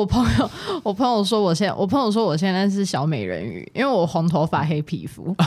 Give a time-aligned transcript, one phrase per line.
[0.00, 0.50] 我朋友，
[0.82, 5.36] 我朋友说我现在，我朋友说我现在是小美人鱼，因为我红头发黑皮肤，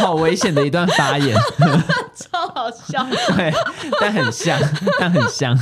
[0.00, 1.36] 好危险的一段发言，
[2.16, 3.52] 超好笑， 对，
[4.00, 4.58] 但很像，
[4.98, 5.54] 但很像。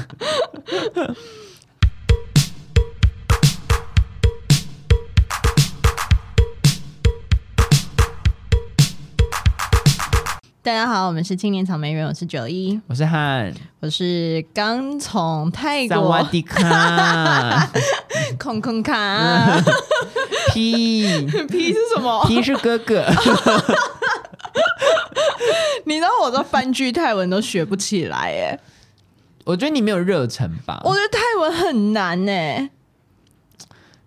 [10.64, 15.96] 大家好，我们是青年草莓园，我是九一，我是汉，我是刚从泰国。
[15.96, 17.68] 萨瓦迪卡，
[18.38, 19.60] 空空卡，
[20.54, 23.04] P P 是什么？P 是哥哥。
[25.84, 28.60] 你知道我的翻句泰文都学不起来哎，
[29.42, 30.80] 我觉得你没有热忱吧？
[30.84, 32.70] 我觉得泰文很难哎，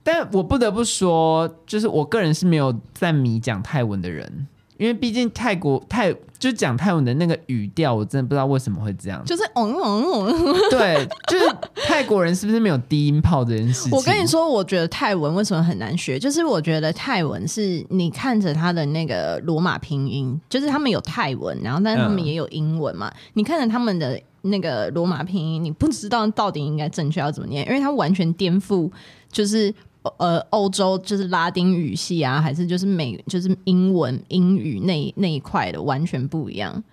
[0.01, 4.47] 但我不得不说，就是我个人是没有在迷讲泰文的人。
[4.77, 9.23] 因为毕竟泰国泰就讲泰文的那个语调，我真的不知道为什么会这样。
[9.25, 11.45] 就是嗯嗯嗯，对，就是
[11.87, 13.91] 泰国人是不是没有低音炮这件事情？
[13.91, 16.19] 我跟你说，我觉得泰文为什么很难学？
[16.19, 23.07] 就是我觉得泰文是你看着他的那个罗马拼音，就是他们有泰文，然后但是他们也有英文嘛。
[23.07, 28.91] 嗯、你看着他们的那个罗马拼音，你不知道到底应该正确要怎么念，因为它完全颠覆，
[29.31, 29.73] 就是。
[30.17, 36.83] 呃，欧洲就是拉丁语系啊，还是就是美就是英文英语那那一块的完全不一样。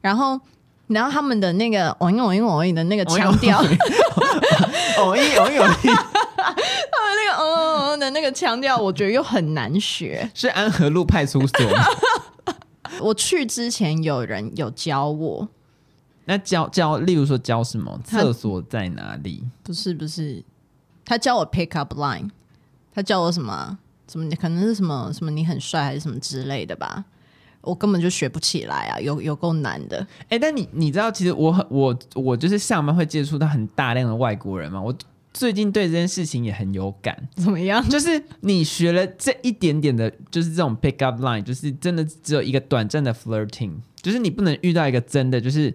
[0.00, 0.38] 然后，
[0.86, 3.58] 然后他们的那个“哦音哦音哦音”的那个腔调，
[4.98, 10.30] 哦音哦音哦音， 他们那个“嗯嗯嗯”的那个腔调，我觉得又很难学。
[10.34, 11.66] 是安和路派出所。
[13.00, 15.48] 我去之前有人有教我，
[16.24, 18.00] 那教教，例如说教什么？
[18.04, 19.44] 厕所在哪里？
[19.62, 20.42] 不是不是，
[21.04, 22.28] 他教我 pick up line。
[22.98, 23.78] 他叫我什么？
[24.10, 24.28] 什么？
[24.34, 25.30] 可能是什么什么？
[25.30, 27.04] 你很帅还是什么之类的吧？
[27.60, 29.98] 我根本就学不起来啊，有有够难的。
[30.22, 34.82] 哎、欸，但你你知道，其实我很我我就是上班会接触到很大量的外国人嘛。
[34.82, 34.92] 我
[35.32, 37.16] 最近对这件事情也很有感。
[37.36, 37.88] 怎么样？
[37.88, 45.72] 就是你学了这一点点的，就是这种 pick up line，就是真的只有一个短暂的 flirting，就是你不能遇到一个真的就是。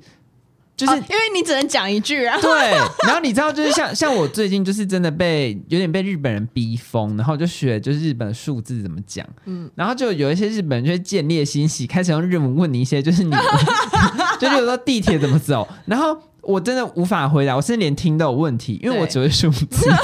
[0.76, 2.72] 就是、哦、因为你只能讲一句啊，然后对，
[3.06, 13.32] 然后你知道，就是像 像我最近就是真的被有点被日本人逼疯，然后就学就是日本数字怎么讲，嗯，然后就有一些日本人就会见猎心喜，开始用日文问你一些，就是你，
[14.42, 19.90] 就比如说地铁怎么走，然后我真的无法回答，我甚至连听都有问题，因为我只会数字。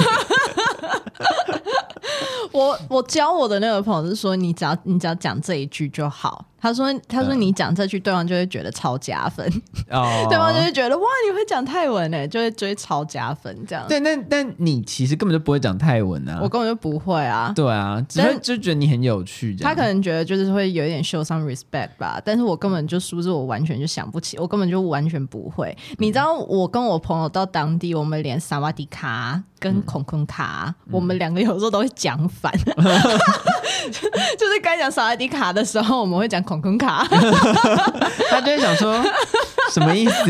[2.52, 6.46] 我我教我的那个朋友是说，你只要你只要讲这一句就好。
[6.60, 9.46] 他说：“他说你讲这句，对方就会觉得超加分。
[9.90, 13.84] 哦， 对方就会觉得哇，你会讲泰文呢，就会就会超加分这样。
[13.88, 17.50] 对，那但你其实根本就不会讲泰文啊，我根本就不会啊。
[17.56, 19.56] 对啊，只会就觉得你很有趣。
[19.56, 25.74] 他可能觉得就是会有一点 show some respect 吧，但是我根本就数字我完全就想不起，我根本就完全不会。
[25.90, 32.84] 嗯、你知道，我跟我朋友到当地，我们连萨瓦迪卡跟孔坤卡，嗯、我们两个有时候都会讲反，嗯、
[34.38, 37.06] 就是 该讲萨瓦迪卡的时候，我们会讲。”孔孔卡，
[38.28, 39.00] 他就会想说
[39.70, 40.14] 什么意思？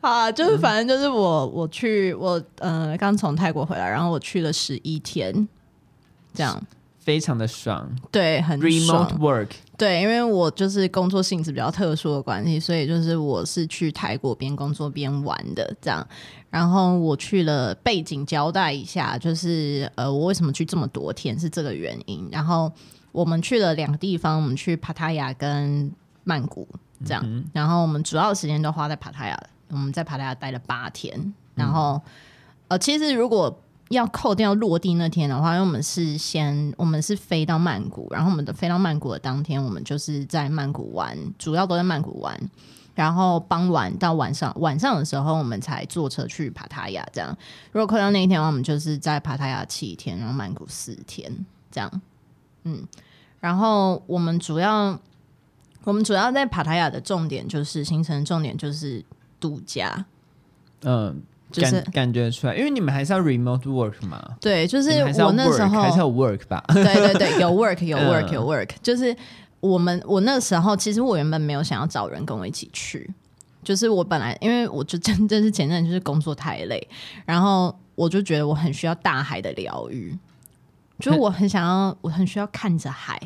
[0.00, 5.46] 好啊，就是反正就是我我去我呃刚从泰国回来，然后我去了十一天，
[6.34, 6.60] 这样
[6.98, 9.48] 非常的爽，对，很爽 remote work，
[9.78, 16.04] 对，因为我就是工作性质比较特殊的关系，所以就是我是去泰国边工作边玩的这样。
[16.54, 22.28] 然后我去了，背景交代一下，就是呃，我为什么去这么多天是这个原因。
[22.30, 22.70] 然后
[23.10, 25.90] 我们去了两个地方，我们去帕塔亚跟
[26.22, 26.64] 曼谷
[27.04, 27.20] 这样。
[27.26, 29.36] 嗯、然后我们主要的时间都花在帕塔亚，
[29.70, 31.34] 我们在帕塔亚待了八天。
[31.56, 32.02] 然后、嗯、
[32.68, 42.40] 呃，其实如果要扣掉落地那天的话，因为我们是先我们是飞到曼谷，然后我们的飞到曼谷的当天，我们就是在曼谷玩，主要都在曼谷玩。
[42.94, 47.04] 然后傍晚到晚上，晚上的时候我们才坐车去帕塔亚。
[47.12, 47.36] 这样，
[47.72, 51.30] 如果扣掉那一天的话，我们就是在帕塔亚七天，然后曼谷四天，
[51.72, 52.00] 这样。
[52.62, 52.86] 嗯，
[53.40, 54.96] 然后我们主要，
[55.82, 59.04] 我们主要在帕塔亚的重点就是行程重点就是
[59.40, 60.04] 度假。
[60.82, 61.20] 嗯，
[61.50, 64.22] 就是感，感觉出来，因为你们还是要 remote work 嘛。
[64.40, 64.90] 对，就是
[65.22, 66.62] 我那时候还是要 work 吧。
[66.68, 69.16] 对对对，有 work 有 work 有 work，嗯，就是。
[69.64, 73.10] 我们我那时候其实我原本没有想要找人跟我一起去，
[73.62, 76.86] 就是我本来因为我就真的是前阵就是工作太累，
[77.24, 80.14] 然后我就觉得我很需要大海的疗愈，
[80.98, 83.18] 就是我很想要我很需要看着海，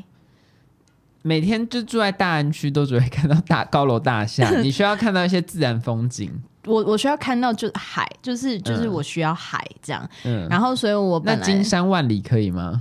[1.22, 6.30] 每天就住在大安区都只会看到大高楼大厦， 你需要看到一些自然风景，
[6.66, 12.80] 我我需要看到就是海，就是就是我需要海这样，嗯，然后所以我本来那金山万里可以吗？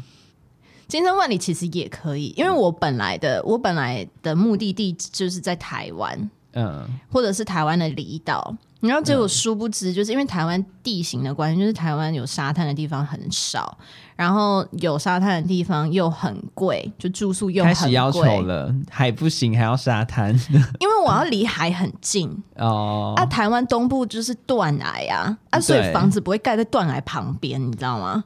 [0.87, 8.55] 金山万里其实也可以，因为我本来的我本来的目的地就是在台湾，嗯，或者是台湾的离岛。
[8.79, 13.75] 然后结果殊不知，就是因为台湾地形的关系，就是台湾有沙滩的地方很少，
[14.15, 17.75] 然后有沙滩的地方又很贵，就住宿又很贵。
[17.75, 20.31] 开始要求了，海不行，还要沙滩。
[20.79, 23.15] 因为我要离海很近 哦。
[23.17, 28.23] 啊，台湾东部就是断崖啊，啊，所以房子不会盖在断崖旁边，你知道吗？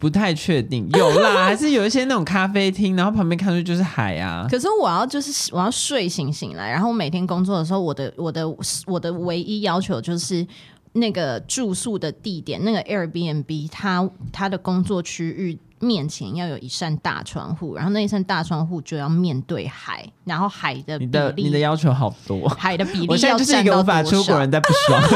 [0.00, 4.46] 不太确定， 有啦，还是有一些那种咖啡厅，然后旁边看出去就是海啊。
[4.50, 8.44] 可是我要就是我要睡醒醒来，然后每天工作的时候，我的我的
[8.86, 10.44] 我的唯一要求就是
[10.94, 15.58] 那个住宿的地点，那个 Airbnb 它它的工作区域。
[15.80, 25.02] 面前要有一扇大窗户，然后那一扇大窗户就要面对海，然后海的比例，你的你的要求好多，海的比例我现在就是一个无法出国人在不爽。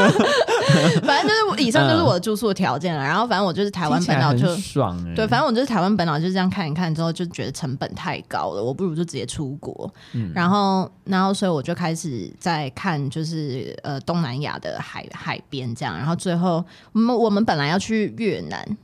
[1.03, 9.89] 反正就是以上就是我的住宿的条件了，嗯、然后反正我就是台湾本岛就爽，对，反正我就是台湾本岛就是这样看一看之后就觉得成本太高了，我不如就直接出国。
[10.13, 18.77] 嗯、然后然后所以我就开始在看就是呃东南亚的海海边这样，然后最后我们我们本来要去越南。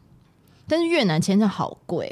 [0.72, 2.10] 但是越南签证好贵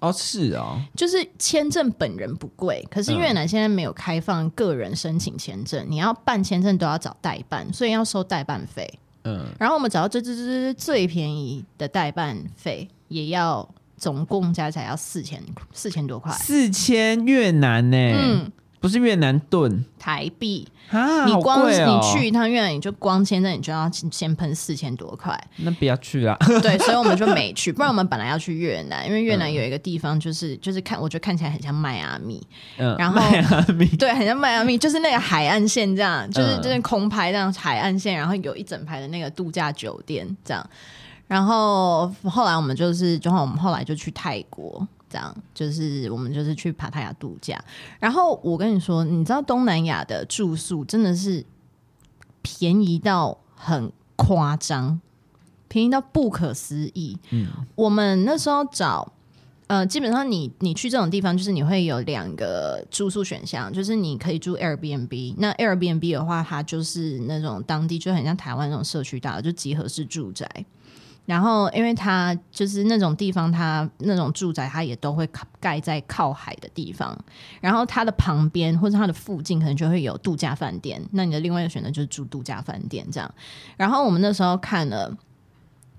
[0.00, 0.08] 哦！
[0.08, 8.98] 哦，是哦，就是签证本人不贵，可是越南现在没有开放个人申请签证，嗯、你要办签证都要找代办，所以要收代办费。
[9.22, 15.40] 嗯，然后我们找到最最最最便宜的代办费，也要总共加起来要四千
[15.72, 17.96] 四千多块，四千越南呢？
[17.96, 18.52] 嗯。
[18.82, 25.40] 不是越南盾台币啊，你光、哦、你去一趟越南，你就光签证，你就要先喷四千多块。
[25.58, 26.36] 那不要去啊。
[26.60, 27.72] 对， 所以我们就没去。
[27.72, 32.44] 不然我们本来要去越南，因为越南有一个地方，就是、嗯、就是看，我觉得看起来很像迈阿密。
[32.76, 40.68] 嗯，然后迈阿密对，很像迈阿密，就是那个海岸线这样，就是就是空拍这样海岸线，然后有一整排的那个度假酒店这样。
[41.28, 44.86] 然后后来我们就是，就我们后来就去泰国。
[45.12, 47.62] 这样就是我们就是去帕塔亚度假，
[48.00, 51.44] 然后我跟你说，你知道东南亚的住宿真的是
[52.40, 54.98] 便宜到很夸张，
[55.68, 57.18] 便宜到不可思议。
[57.30, 59.12] 嗯，我们那时候找，
[59.66, 65.34] 呃，基本上你你去这种地方，就是你会有两个住宿选项，就是你可以住 Airbnb。
[65.36, 70.48] 那 Airbnb 的话，它就是那种当地就很像台湾那种社区大楼，就集合式住宅。
[71.24, 75.28] 然后，因为它就是那种地方，它那种住宅，它也都会
[75.60, 77.16] 盖在靠海的地方。
[77.60, 81.00] 然后它的旁边或者它的附近，可能就会有度假饭店。
[81.12, 83.34] 那你的另外一个选择就是住度假饭店这样。
[83.76, 85.16] 然后我们那时候看了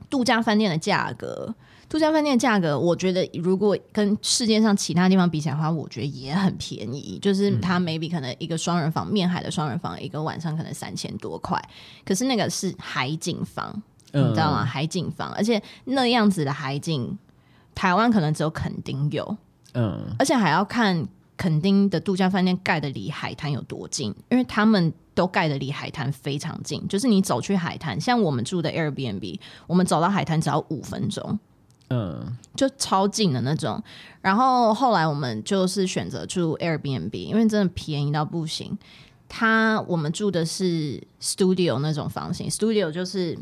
[0.09, 1.55] 度假饭店的价格，
[1.87, 7.17] 度假饭店的价格，我觉得如果跟世界上其他地方比起来的话，我觉得也很便宜。
[7.21, 11.57] 就是它 maybe 可能一个双人房，面海的双人房，一个晚上可能三千多块。
[12.03, 13.81] 可是那个是海景房。
[14.13, 14.63] 你知道吗？
[14.63, 17.17] 海景房，而且那样子的海景，
[17.73, 19.37] 台湾可能只有垦丁有。
[19.73, 21.03] 嗯，而且还要看
[21.35, 31.39] 垦丁的度假饭店盖的离海滩有多近，因为他们都盖的离海滩非常近，就是你走去海滩，像我们住的 Airbnb，我们走到海滩只要五分钟，
[31.89, 33.81] 嗯，就超近的那种。
[34.21, 38.77] 然后后来我们就是选择住 Airbnb，因为真的便宜到不行。
[39.27, 43.35] 他我们住的是 Studio 那种房型，Studio 就是。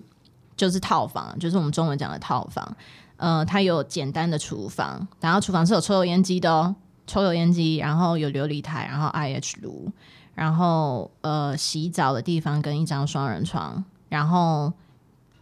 [0.56, 2.76] 就是套房，就是我们中文讲的套房。
[3.18, 6.76] 呃，它有简单的厨房，然后厨房是有抽油烟机的哦，
[7.06, 9.92] 抽油烟机，然后有流理台，然后 IH 炉，
[10.34, 14.74] 然后呃洗澡的地方跟一张双人床，然后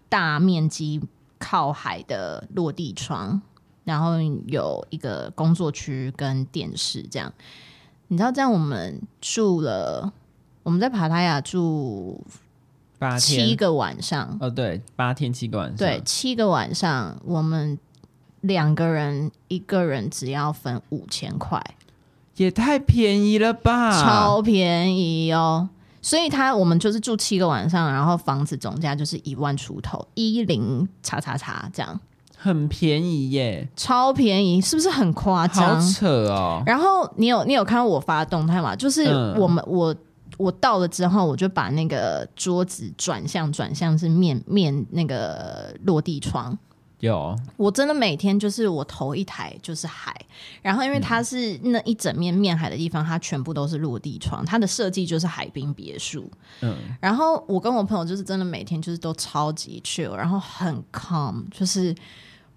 [0.10, 1.02] 大面积
[1.38, 3.42] 靠海的落地窗，
[3.86, 7.32] 然后有一个工作区跟电视这样。
[8.10, 10.12] 你知道这样我们住了，
[10.64, 12.22] 我们在帕塔亚住。
[13.00, 17.80] 八天七个晚上哦，对，八天七个晚上，对，七个晚上，我们
[18.42, 21.64] 两个人一个人只要分五千块，
[22.36, 25.70] 也太便宜了吧，超便宜哦！
[26.02, 31.98] 所以他我们就是住七个晚上，然后房子总价就是一万出头，一零叉叉叉这样，
[32.36, 35.82] 很便宜耶，超便宜，是不是很夸张？
[35.82, 36.62] 好扯哦！
[36.66, 38.76] 然后你有你有看到我发的动态吗？
[38.76, 39.06] 就是
[39.38, 39.96] 我们、嗯、我。
[40.40, 46.58] 我到了之后，我就把那个桌子转向转向是面面那个落地窗。
[47.02, 50.16] 有，我真的每天就是我头一台就是海，
[50.62, 56.32] 然后因为它是那一整面面海的地方，它全部都是落地窗，它的设计就是海滨别墅。
[56.62, 61.94] 嗯，然后我跟我朋友就是真的每天就是都超级 chill，然后很 calm，就是。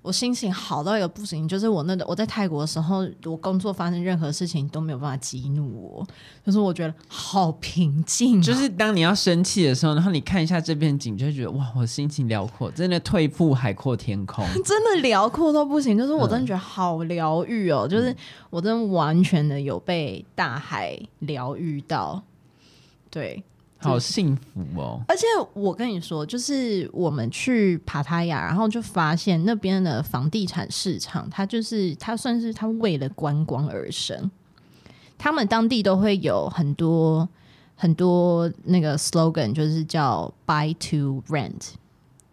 [0.02, 6.06] 我心情好到一个不行，就是我那个我在泰国的时候，我工作发生任何事情都没有办法激怒我，
[6.44, 8.42] 就是我觉得好平静啊。
[8.42, 15.96] 就是当你要生气的时候，然后你看一下这片景，就会觉得哇，我心情辽阔，真的退步海阔天空， 真的辽阔到不行。
[15.96, 18.14] 就是我真的觉得好疗愈哦，嗯、就是
[18.50, 22.20] 我真的完全的有被大海疗愈到。
[23.08, 23.44] 对，
[23.82, 25.00] 好幸福哦！
[25.08, 34.30] 而且我跟你说，就是我们去帕塔亚，然后就发现那边的房地产市场，它就是它算是它为了观光而生。
[35.18, 37.28] 他们当地都会有很多
[37.76, 41.74] 很多那个 slogan，就是叫 “buy to rent”。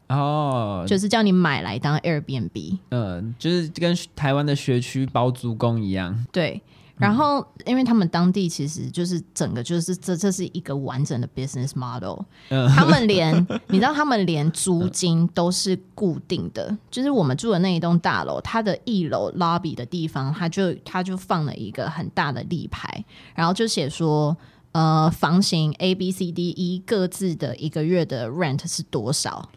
[0.07, 6.25] 哦，就是叫你买来当 Airbnb，嗯，就是跟台湾的学区包租公一样。
[6.31, 6.59] 对，
[6.99, 13.33] 然后因为他们当地其实就是整个就是这这是一个完整的 business model，嗯， 他们连
[13.67, 24.35] 你知道他们连租金都是固定的，就是我们住的那一栋大楼，它的一楼 lobby 的地方，它就它就放了一个很大的立牌，然后就写说，
[24.73, 29.49] 呃，房型 A B C D E 各自的一个月的 rent 是多少。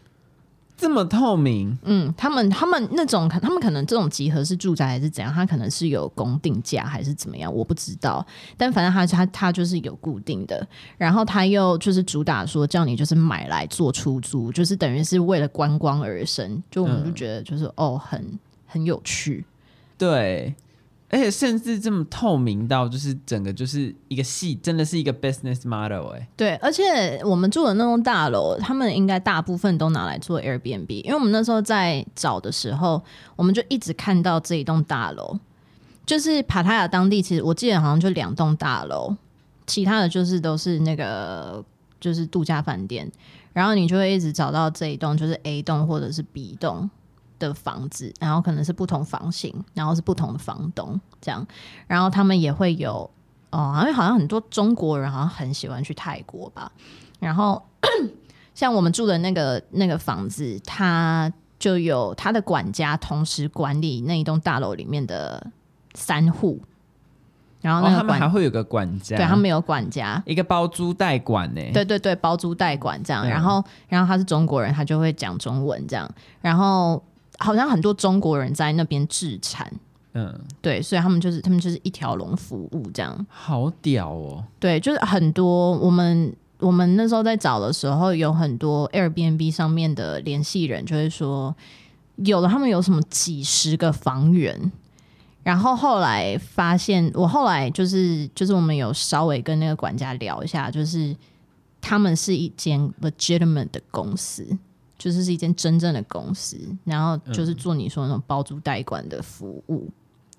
[0.83, 8.25] 这么透明，嗯，他们他们那种，他们可能这种集合是住宅还是怎样，他可能是有公定价还是怎么样，我不知道。
[8.57, 18.37] 但反正他他他就是有固定的，然后他又就是主打说叫你就是买来做出租，就是等于是为了观光而生，就我们就觉得就是、嗯、哦，很
[18.67, 19.45] 很有趣，
[19.97, 20.53] 对。
[21.13, 26.27] 而且甚至这么透明到，就是整个就是一个系，真的是一个 business model 哎。
[26.35, 32.99] 对，而且我们住的那栋大楼，他们应该大部分都拿来做 Airbnb，因为我们那时候在找的时候，
[33.35, 35.37] 我们就一直看到这一栋大楼，
[36.03, 39.15] 就是帕塔亚当地，其实我记得好像就两栋大楼，
[39.67, 41.63] 其他的就是都是那个
[41.99, 43.07] 就是度假饭店，
[43.53, 46.89] 然后你就会一直找到这一栋就是 A 栋或者是 B 栋。
[47.47, 51.45] 的房子，然后可能是不同房型，然后是不同的房东这样，
[51.87, 53.09] 然后他们也会有
[53.51, 56.71] 哦，因为好像很多中国人好像很喜欢去泰国吧，
[57.19, 57.61] 然后
[58.55, 65.45] 像我们住的那个那个房子，他就有他的管家同时管理那一栋大楼里面的
[65.93, 66.59] 三户，
[67.61, 76.09] 然后那个、哦、他们还会有个管家，对他们有管家，一个包租代管呢，对对对，包租代管这样，然后然后他是中国人，他就会讲中文这样，
[76.41, 77.03] 然后。
[77.39, 79.71] 好像很多中国人在那边置产，
[80.13, 84.43] 嗯，对，所以他们就是他们就是一条龙服务这样，好屌哦。
[84.59, 91.55] 对，就是很多我们我们那时候在找的时候，有很多 Airbnb 上面的联系人就会说，
[92.17, 94.71] 有的他们有什么几十个房源，
[95.41, 101.15] 然后后来发现，我后来就是就是我们有稍微跟那个管家聊一下，就是
[101.81, 104.47] 他们是一间 legitimate 的公司。
[105.03, 109.91] 就是是一间真正的公司，然后就是做你说那种包租代管的服务，嗯、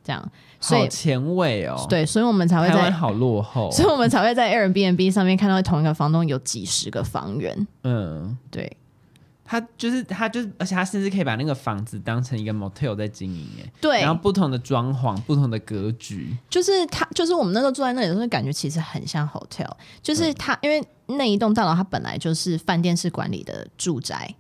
[0.03, 1.87] 这样，所以好前卫哦。
[1.87, 7.67] 对，所以我们才会在好落后，所以我们才会在 Airbnb 上面看到同一个房东有几十个房源。
[7.83, 8.75] 嗯，对，
[9.45, 19.71] 他就是他就是，而且他甚至可以把那个房子当成一个 motel 在经营，哎，对，然后不同的装潢、不同的格局，就是他，就是我们那时候住在那里的时候，感觉其实很像 hotel，
[20.03, 20.83] 就是他，嗯、因为
[21.19, 24.35] 那一栋大楼它本来就是饭店式管理的住宅。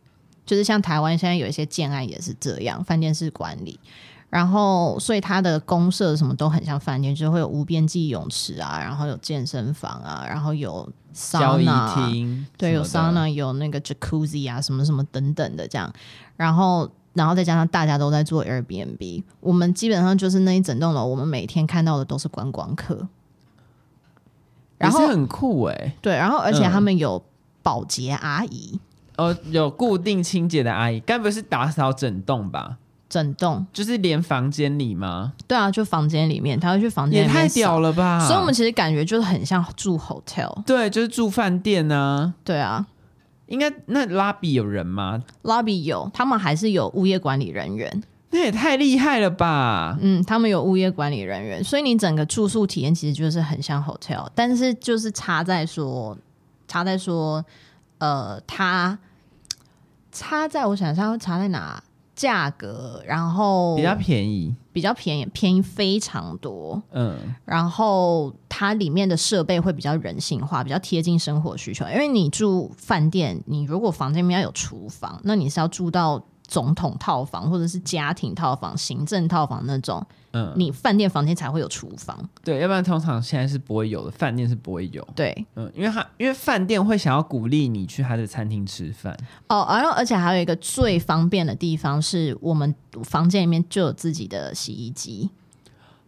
[0.47, 3.81] 就是像台湾现在有一些建案也是这样，饭店式管理，
[4.29, 15.91] 然后所以它的公社什么都很像饭店，就会有无边际泳池啊，然后有健身房啊，然后有桑拿厅，对，有桑拿，有那个 Jacuzzi 啊，什么什么等等的这样，
[16.37, 23.09] 然后然后再加上大家都在做 Airbnb，我们基本上就是那一整栋楼，我们每天看到的都是观光客，
[24.77, 27.25] 然后很酷哎、欸，对，然后而且他们有
[27.63, 28.79] 保洁阿姨。
[29.17, 32.79] 哦，有固定清洁的阿姨，该不是打扫整栋吧？
[33.09, 35.35] 整栋就是连房间里吗？
[35.47, 37.23] 对啊，就房间里面，他会去房间。
[37.23, 38.19] 也太屌了吧！
[38.27, 42.35] 所以我们其实感觉就是很像住 hotel，对，就是住饭店呢、啊。
[42.43, 42.85] 对啊，
[43.47, 48.03] 应该那 lobby 有人吗？lobby 有，他们还是有物业管理人员。
[48.31, 49.97] 那也太厉害了吧！
[50.01, 56.19] 嗯，他们有物业管理人员，所以你整个住宿体验其实就是很像 hotel，但是就是差在说，
[56.67, 57.45] 差在说。
[58.05, 58.99] 呃，它
[60.13, 61.83] 差在我想想，差在哪？
[62.15, 66.81] 价格，然后比较便宜，比较便宜，便宜非常多。
[66.93, 71.85] 嗯，然后它里面的设备会比较人性化，比较贴近生活需求。
[71.87, 80.07] 因为你住饭店，你如果房间里面要有厨房，那你是要住到总统套房或者是家庭套房、行政套房那种。
[80.37, 85.07] 嗯，你饭店房间才会有厨房，对，要不然通常现在是不会有的，饭店是不会有。
[85.15, 89.17] 对，嗯，因为他因为饭店会想要鼓励你去他的餐厅吃饭
[89.49, 95.31] 哦，然后而且还有一个最方便的地方是我们房间里面就有自己的洗衣机，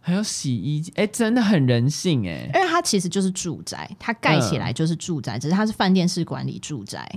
[0.01, 7.09] 还有洗衣机，哎，真的很人性哎，因为它其实就是住宅，它盖起来就是住宅，嗯、只是它是饭店式管理住宅。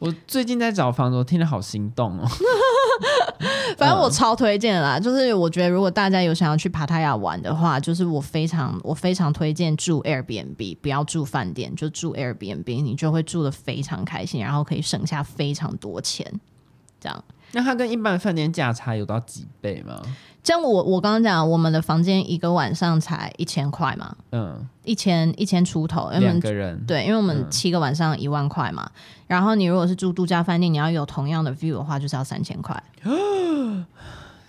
[0.00, 2.26] 我最近在找房子，我听得好心动哦。
[3.78, 16.26] 反正我超推荐啦，就是我觉得如果大家有想要去帕塔亚玩的话，就是我非常我非常推荐住 Airbnb，不要住饭店，就住 Airbnb，你就会住的非常开心，然后可以省下非常多钱，
[16.98, 17.24] 这样。
[17.52, 20.00] 那它跟一般饭店价差有到几倍吗？
[20.42, 26.82] 像我我刚刚讲，我们的房间一个晚上才一千块嘛，嗯，一千一千出头，两个人。
[26.86, 32.82] 对，因为我们七个晚上一万块嘛，嗯、然后你如果是住度假饭店，你要有同样的 view 的话，就是要三千块，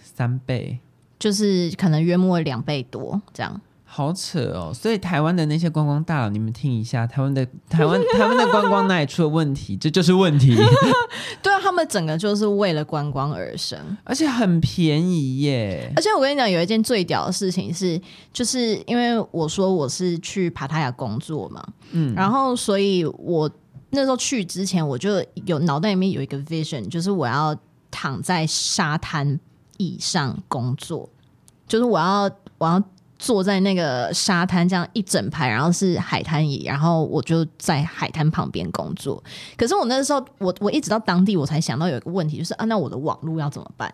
[0.01, 0.79] 三倍，
[1.19, 3.61] 就是可能约莫两倍多这样。
[3.93, 4.71] 好扯哦！
[4.73, 9.75] 所以台湾的那些观光大佬，你们听一下，台湾的台湾 台湾的观光哪里出了问题？
[9.75, 10.55] 这就是问题。
[11.43, 15.91] 对啊，他们整个就是为了观光而生，而且很便宜耶。
[15.93, 17.99] 而且我跟你讲，有一件最屌的事情是，
[18.31, 23.51] 就是因为我说我是去帕塔亚工作嘛，嗯，然后所以我
[23.89, 27.53] 那时候去之前，我就有脑袋里面有一个 vision，就是我要
[27.91, 29.37] 躺在沙滩
[29.75, 31.09] 椅上工作，
[31.67, 32.81] 就是我要我要。
[33.21, 39.23] 坐在那个沙滩这样一整排，然后是海滩椅，然后我就在海滩旁边工作。
[39.55, 43.91] 可是我那时候，我我一直到当地，我才想到有一个问题，就是啊，那我的网络要怎么办？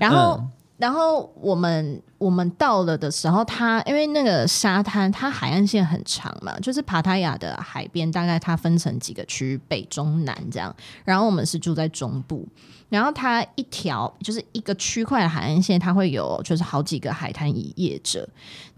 [0.00, 0.42] 然后，
[0.82, 10.74] 然后我们我们到了的时候，它因为那个沙滩，它海岸线很长嘛，就是帕塔亚的海边，大概它分成几个区，北中南这样。
[11.04, 12.44] 然后我们是住在中部。
[12.88, 18.28] 然后它一条就是一个区块的海岸线，它会有就是好几个海滩营业者。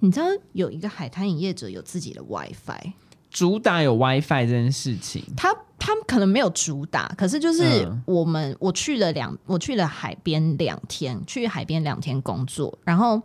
[0.01, 2.93] 你知道有一个海滩营业者有自己的 WiFi，
[3.31, 5.25] 主打有 WiFi 这件事情。
[5.35, 13.21] 他他们可能没有主打，可是就是我们、嗯、我去了两我去了海边两天，去海边两天工作，然后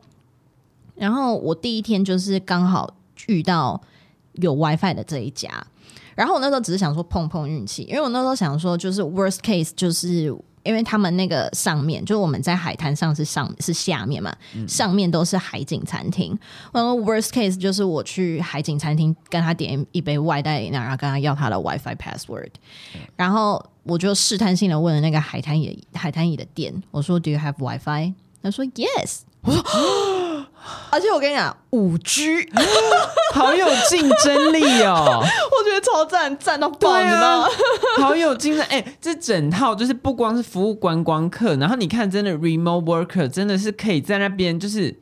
[0.96, 2.94] 然后我第一天就是刚好
[3.28, 3.82] 遇到
[4.34, 5.50] 有 WiFi 的这一家，
[6.16, 10.36] 然后我那时候只是想说碰碰运气，因为我那时候想说就是 worst case 就是。
[10.70, 16.38] 因为他们那个上面，就是我们在海滩上是上是下面嘛，嗯、上面都是海景餐厅。
[16.72, 22.52] 然后 worst case 就是我去海景餐厅跟他点一杯外带饮料，然后跟他要他的 WiFi password，
[22.94, 28.14] 嗯、然后我就试探性的问了那个海滩椅海滩椅的店，我说 Do you have WiFi？
[28.44, 29.22] 他说 Yes。
[29.42, 29.64] 我说。
[30.92, 32.48] 而且我跟你讲，五 G
[33.34, 35.22] 好有竞争力哦！
[35.22, 37.48] 我觉得超赞，赞到爆，啊、你知道吗？
[38.02, 44.96] 好有竞争，哎、欸，这整套就是不光是服务观光客，然后你看，真的 remote worker 真的是可以在那边就是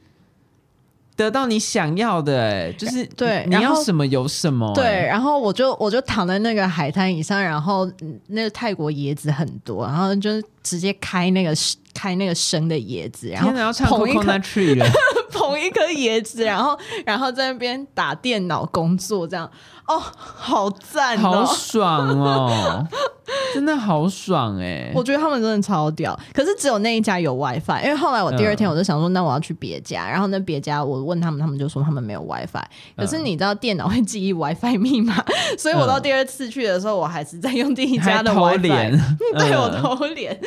[1.15, 4.71] 得到你想要的，哎，就是对，你要什么有什么。
[4.75, 7.89] 对，然后我就我就躺在那个海滩椅上，然后
[8.27, 10.29] 那个泰国椰子很多，然后就
[10.61, 11.53] 直接开那个
[11.93, 14.85] 开那个生的椰子，然后要唱 Coconut Tree 了。
[15.31, 19.49] 捧一颗椰子，然后然后在那边打电脑工作，这样。
[19.87, 22.87] 哦，好赞哦，好爽哦，
[23.53, 24.91] 真的好爽哎！
[24.95, 32.63] 我觉得他们真的超屌，可是只有那一家有 WiFi，因为后来我第二天我就想说，那我要去别家，然后那别家我问他们，他们就说他们没有 WiFi，
[32.95, 35.21] 可是你知道电脑会记忆 WiFi 密码，
[35.59, 38.59] 所以我到第二次去的时候，我还是在用第一家的 WiFi，
[39.37, 40.39] 对我偷脸，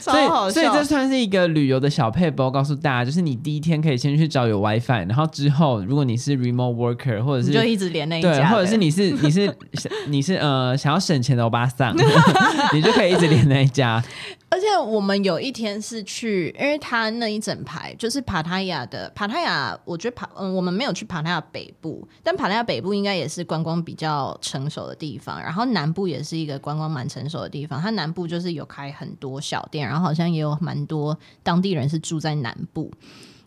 [0.00, 0.60] 超好笑。
[0.60, 3.92] 所以这算是一个旅游的小配包，告诉大家，就是你第一天可以。
[4.02, 9.56] 先去找有 WiFi，然后之后，如果你是 remote worker，或者是就一直连那一家，者是你是你是
[10.06, 11.94] 你是呃想要省钱的欧巴桑，
[12.72, 14.02] 你就可以一直连那一家。
[14.48, 27.80] 而且我们有一天是去，因为他那一整排就是帕塔亚的帕塔亚，我觉得帕嗯，我们没有去帕塔亚北部，但帕塔亚北部应该也是观光比较成熟的地方，然后南部也是一个观光蛮成熟的地方。
[27.80, 32.90] 它南部就是有开很多小店，然后好像也有蛮多当地人是住在南部。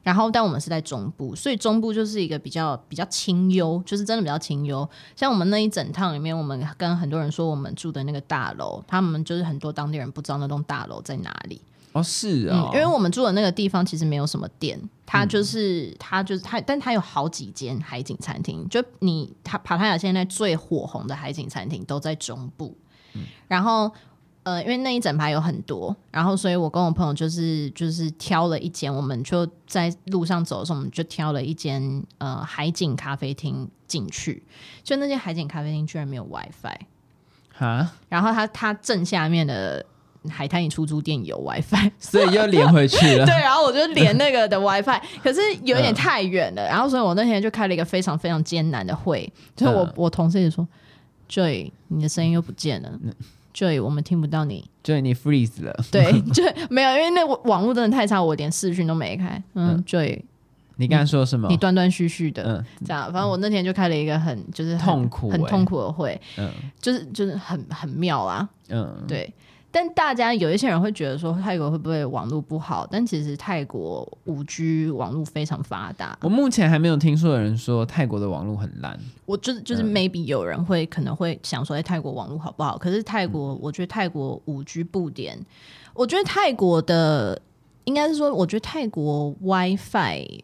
[0.06, 4.88] 然后，但我们是在中部，所以中部就是一个比较比较清幽，就是真的比较清幽。
[5.16, 11.60] 像我们那一整趟里面，我们跟很多人说我们住的那个大楼，他们就是很多当地人不知道那栋大楼在哪里。
[11.94, 18.70] 哦，是啊、哦嗯，因为我们住的那个地方其实没有什么店，它就是、嗯、它就是它，但它有好几间海景餐厅。
[18.70, 22.78] 就你它帕塔亚现在最火红的海景餐厅都在中部，
[23.16, 23.92] 嗯、然后。
[24.46, 34.44] 呃，因为那一整排有很多，然后所以我跟我朋友就是就是挑了一间，我们就在路上走的时候，我们就挑了一间呃海景咖啡厅进去。
[34.84, 36.78] 就那间海景咖啡厅居然没有 WiFi
[37.58, 39.84] 啊，然后它它正下面的
[40.30, 43.26] 海滩椅出租店有 WiFi，所以又连回去了。
[43.28, 50.68] 对，然后我就连那个的 WiFi，可是有点太远了，然后所以我那天就开了一个非常非常艰难的会，就我我同事也说
[51.28, 52.92] ，Joy，你的声音又不见了。
[53.56, 54.70] Joy，我们听不到你。
[54.84, 55.74] Joy，你 freeze 了。
[55.90, 59.42] 对， 就没有，因为那网络真的太差，我连视讯都没开。
[59.54, 60.22] 嗯，Joy，
[60.76, 61.48] 你刚才说什么？
[61.48, 62.44] 你断断续续的。
[62.44, 66.20] 嗯，这样，反正我那天就开了一个很就是很痛苦、很痛苦的会。
[66.38, 68.48] 嗯，就是就是很很妙啊。
[68.68, 69.34] 嗯，对。
[69.76, 72.88] 但大家有一些人会觉得说泰国会不会网络不好？
[72.90, 76.18] 但其实泰国五 G 网络非常发达。
[76.22, 78.98] 我目前还没有听说有人说泰国的网络很烂。
[79.26, 82.78] 我就是就是 maybe 有人会可能会想说，哎，泰国网络好不好？
[82.78, 85.38] 可是泰国，我觉得泰国五 G 布点，
[85.94, 87.42] 我觉得泰国的
[87.84, 90.40] 应该是说，我觉得泰国 WiFi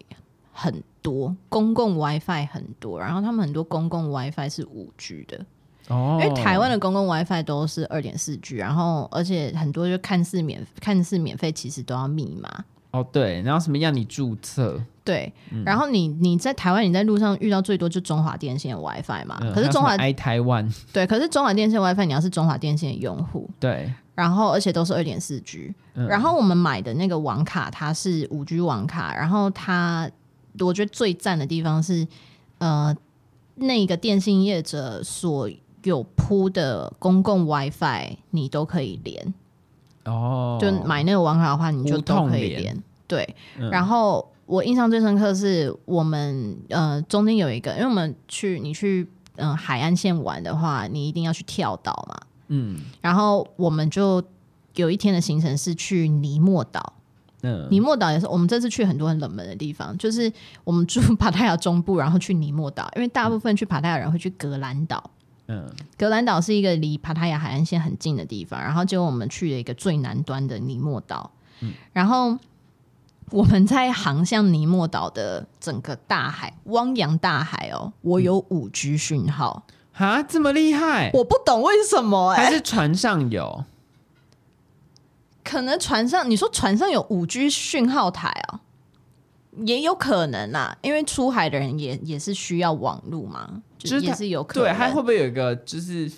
[0.52, 5.46] 很多，公共 WiFi 很多，然后他们很多公共 WiFi 是五 G 的。
[5.92, 12.50] 哦，因为台湾的公共 WiFi 都是二点四 G，然后而且很多就看似免看似免费，其实都要密码。
[12.92, 14.82] 哦，对，然后什么要你注册？
[15.04, 30.12] 对，嗯、然后你你在台湾你在路上遇到最多就中华电信的 WiFi 嘛，嗯、可是中华 i 台湾对，可是中华电信 WiFi 你要是中华电信的用户，对，然后而且都是二点四 G，然后我们买的那个网卡它是五 G 网卡，然后它
[30.60, 32.06] 我觉得最赞的地方是
[32.58, 32.94] 呃
[33.56, 35.50] 那个电信业者所
[35.84, 39.34] 有铺的公共 WiFi 你都可以连。
[40.06, 42.84] 哦，就买那个网卡的话你就都可以连，连。
[43.08, 44.28] 对，嗯、然后。
[44.48, 54.22] 我印象最深刻的是我们呃中间有一个，因为我们去你去嗯、呃、海岸线玩的话，你一定要去跳岛嘛，嗯，然后我们就
[54.76, 56.94] 有一天的行程是去尼莫岛，
[57.44, 60.30] 嗯，尼莫岛也是我们这次去很多很冷门的地方，就是
[60.66, 65.02] 我们住 帕塔亚中部，然后去尼莫岛，因为大部分去帕塔亚人会去格兰岛，
[65.48, 72.38] 嗯，格兰岛是一个离帕塔亚海岸线很近的地方，然后结果我们去了一个最南端的尼莫岛，嗯，然后。
[73.30, 81.10] 我们在航向尼莫岛的整个大海，汪洋大海哦，我有五 G 讯号啊，这么厉害！
[81.14, 83.64] 我不懂为什么哎、欸，还是船上有？
[85.46, 88.60] 可能船上你说船上有五 G 讯号台哦，
[89.66, 94.64] 也有可能啦，因为出海的人也也是需要网路嘛，就是也是有可能。
[94.64, 96.12] 对，还会不会有一个就是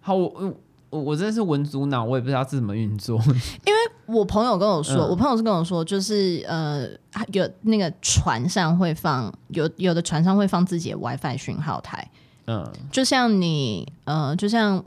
[0.00, 0.54] 好我。
[0.88, 3.20] 我我真的是文组脑，我也不知道是怎么运作。
[3.64, 6.86] 因为我朋友跟我说，嗯、我朋友是跟我说，就是呃，
[7.32, 12.08] 有那个船上会放有有的船上会放自己的 WiFi 讯号台，
[12.46, 14.82] 嗯，就像你呃，就像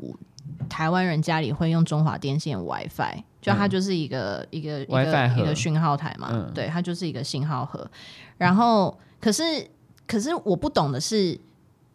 [0.70, 7.90] 台湾人家里会用中华电信的 WiFi，就它就是一个、嗯、一个 WiFi 一个讯号台嘛，嗯、对，它就是一个信号盒。
[8.38, 9.44] 然后，可是
[10.08, 11.40] 可是我不懂的是。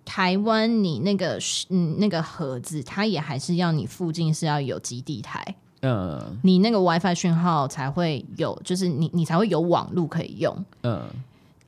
[0.07, 1.38] 台湾，你那个
[1.70, 5.42] 嗯那个盒子，它也还是要你附近是要有基地台，
[5.80, 11.09] 嗯，你那个 WiFi 讯号才会有，就是你你才会有网路可以用，嗯。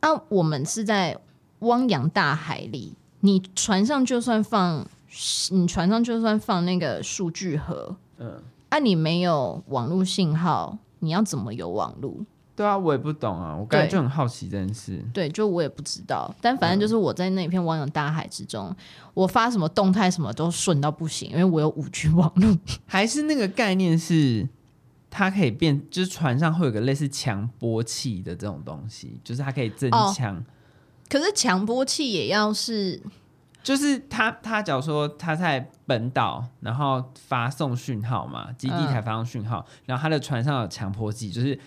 [0.00, 1.18] 啊，我们是在
[1.60, 4.86] 汪洋大海里，你船上就算放，
[5.50, 8.42] 你船上就算放那个数据盒，嗯，
[8.76, 12.22] 啊，你没有网络信号，你要怎么有网路？
[12.54, 15.02] 对啊，我也不懂啊，我刚才就很好奇这件事。
[15.14, 18.76] 对，就我也不知道，但反正就是我在那片汪洋大海之中，嗯、
[19.14, 22.56] 我发什么动态什么都顺到不行，因为我有五 G 网络。
[22.86, 24.46] 还是那个概念是，
[25.10, 30.36] 它可以变，就是船上会有个类似强波器的这种东西，就是它可以增强。
[30.36, 30.44] 哦、
[31.08, 33.02] 可是强波器也要是，
[33.66, 41.58] 就是他他假如说他在本岛，然后发送讯号嘛，基地台发送讯号，嗯、然后他的船上有强迫剂，就是。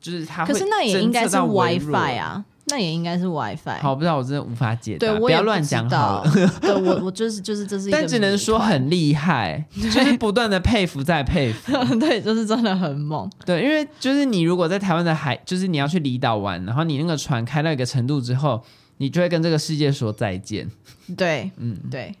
[0.00, 3.80] 就是他，可是那也应该是 WiFi 啊，那也应该是 WiFi。
[3.80, 6.30] 好，不知道我真的无法解答，对，不要乱讲好了。
[6.60, 11.72] 对，我我就是就是这是但只能说很厉害， 就是不断的佩服再佩服。
[11.96, 13.30] 对，就是真的很猛。
[13.46, 18.62] 对，因为就是你如果在台湾的海，就是你要去离岛玩，然后你那个船开到一个程度之后，
[18.96, 20.70] 你就会跟这个世界说再见。
[21.16, 22.14] 对，嗯，对。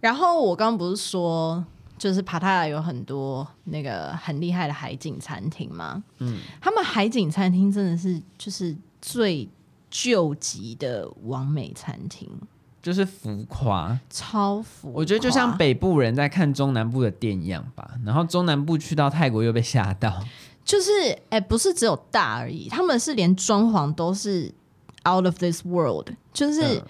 [0.00, 1.64] 然后我刚刚不是说。
[1.98, 9.48] 就是帕塔亚有很多那个很厉害的海景餐厅吗，嗯，他们海景餐厅真的是就是最
[9.90, 12.30] 救急的完美餐厅，
[12.80, 15.00] 就是浮夸，超浮夸。
[15.00, 20.22] 我觉得就像北部人在看中南部的店一样吧，然后中南部去到泰国又被吓到，
[20.64, 20.92] 就是
[21.30, 24.54] 哎、欸，不是只有大而已，他们是连装潢都是
[25.06, 26.78] out of this world，就是。
[26.78, 26.82] 嗯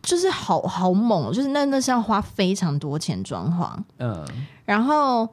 [0.00, 4.26] 就是好好猛，就是那那是要花非常多钱装潢，嗯，
[4.64, 5.28] 然后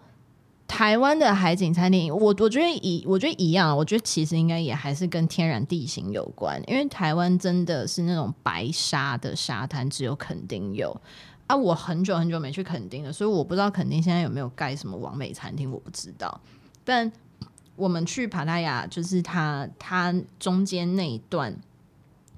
[0.68, 11.00] 台湾的海景餐厅，我我觉得一我觉得一样，我觉得其实应该也还是跟天然地形有关，因为台湾真的是那种白沙的沙滩，只有垦丁有
[11.48, 11.56] 啊。
[11.56, 16.42] 我很久很久没去垦丁了，所以我不知道垦丁现在有没有盖什么完美餐厅，我不知道。
[16.84, 17.10] 但
[17.76, 21.56] 我们去帕拉雅，就是它它中间那一段。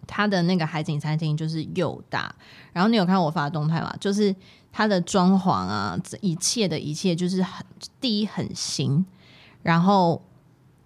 [0.10, 2.34] 它的那个海景餐厅就是又大，
[2.72, 3.94] 然后你有看我发的动态吗？
[4.00, 4.34] 就是
[4.72, 7.66] 它的装潢啊，这一切的一切就是很
[8.00, 9.06] 第一很新，
[9.64, 10.24] 然后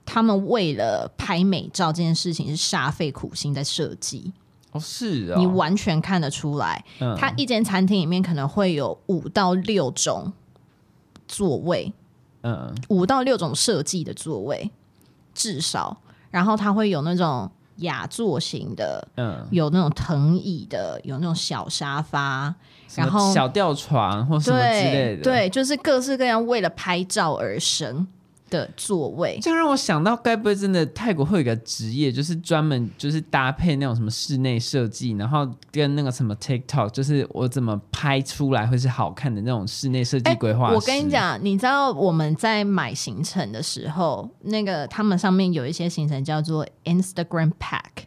[0.07, 4.33] 他们为了拍美照这件事情是煞费苦心在设计。
[4.71, 6.83] 哦，是啊，你完全看得出来，
[7.15, 10.33] 它一间餐厅里面可能会有五到六种
[11.27, 11.93] 座位，
[12.43, 14.71] 嗯，五到六种设计的座位，
[15.33, 15.95] 至少，
[16.29, 22.53] 然后它会有那种雅座型的，嗯，有那种藤椅的，有那种小沙发，
[22.95, 28.07] 然后小吊床或什么之类的，对，就是各式各样为了拍照而生。
[28.51, 40.69] 的座位，这让我想到，该不会真的泰国会有一个职业，就是专门就是搭配那种什么室内设计，然后跟那个什么 TikTok，就是我怎么拍出来会是好看的那种室内设计规划。
[40.71, 48.03] 我跟你讲，你知道我们在买行程的时候，那个他们上面有一些行程叫做 Instagram Pack，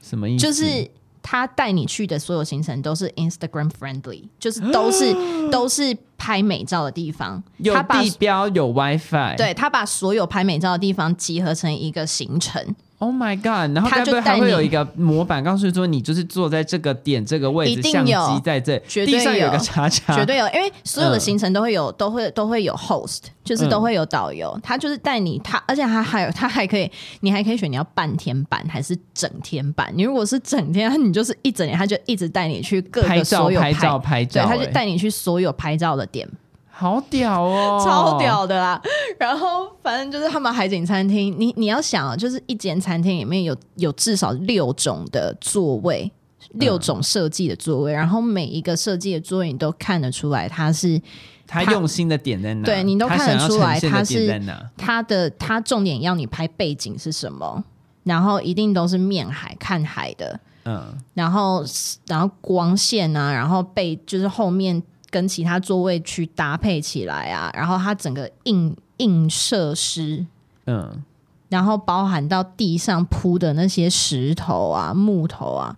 [0.00, 0.46] 什么意思？
[0.46, 0.90] 就是。
[1.26, 5.14] 他带你去的所有行程都是 Instagram friendly，就是都是
[5.50, 7.42] 都是拍美照的地方。
[7.58, 12.74] 有地标，有 WiFi，对，他把所有拍美照的地方集合成一个行程。
[12.98, 13.76] Oh my god！
[13.76, 29.92] 然后该不会还会有一个模板，告诉你说你就是坐在这个点这个位置，相机在这，绝对有，地上有个叉叉，绝对有，因为所有的行程都会有，嗯、都会都会有 host，就是都会有导游，嗯、他就是带你，他而且他还有他还可以，你还可以选你要半天版还是整天版。
[29.94, 36.28] 你如果是整天，你就是一整年，他就一直带你去各个所有拍，拍照拍照，对，他就带你去所有拍照的点。
[36.76, 38.82] 好屌哦， 超屌的啦！
[39.16, 46.10] 然后反正就是他们海景餐厅，你你要想啊，就是一间餐厅里面有有至少六种的座位，
[46.54, 51.00] 六种设计的座位，嗯、然后每一个设计的座位你都看得出来，它是
[51.46, 52.64] 他用心的点在哪？
[52.64, 54.42] 对，你都看得出来，他是
[54.76, 57.62] 他的他重点要你拍背景是什么，
[58.02, 61.64] 然后一定都是面海看海的，嗯，然后
[62.08, 64.82] 然后光线啊，然后背就是后面。
[65.14, 70.26] 跟其他座位去搭配起来啊，然后它整个硬硬设施，
[70.66, 71.04] 嗯，
[71.48, 75.76] 然后包含到地上铺的那些石头啊、木头啊，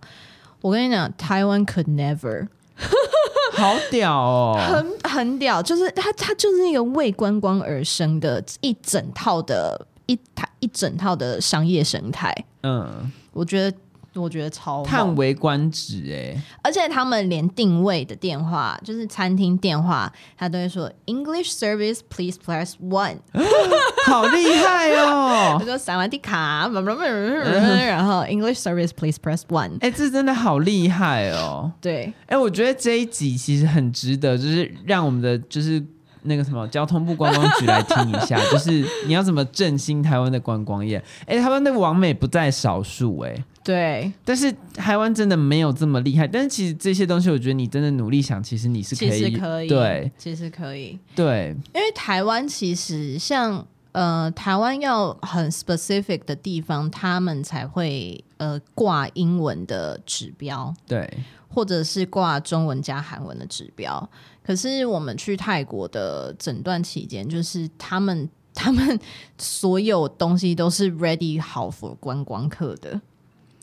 [0.61, 2.47] 我跟你讲，台湾 could never，
[3.53, 13.77] 好屌哦， 很很屌，就是它它就是那个为观光而生的一整套的一台一整套的商业生态，嗯，我觉得。
[14.17, 23.17] 我觉得超叹为观止哎、欸，而且他们连定位的电话，就是餐厅电话，他都会说 English service please press one，
[24.07, 25.57] 好厉害哦！
[25.59, 31.71] 他说萨瓦迪卡，然后 English service please press one，哎、欸，这真的好厉害哦！
[31.81, 35.83] 对，哎、欸，我觉得这一集其实很值得，就是让我们的就是
[36.23, 40.97] 那个什么交通部观光局来听一下， 就是你要怎么振兴台湾的观光业？
[41.21, 43.35] 哎、欸，他们那个网美不在少数哎。
[43.67, 46.25] 对，但是台湾真的没有这么厉害。
[46.25, 51.53] 但是其实这些东西，我觉得你真的努力想，其实你是可以，其实可以，对，其实可以，对。
[51.75, 61.05] 因为台湾其实像呃，台湾要很 specific 的地方，他们才会呃挂英文的指标，对，
[61.49, 64.09] 或者是挂中文加韩文的指标。
[64.45, 68.97] 可是我们去泰国的整段期间，就是他们他们
[69.37, 73.01] 所有东西都是 ready 好 for 观光客的。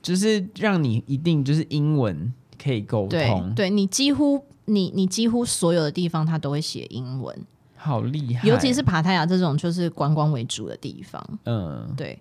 [0.04, 2.30] 就是让你一定就是英文
[2.62, 3.08] 可以沟通，
[3.54, 7.34] 对，对你几乎你你几乎所有的地方他都会写英文，
[7.74, 12.18] 好厉害，尤其是帕泰亚这种就是观光为主的地方，嗯，对。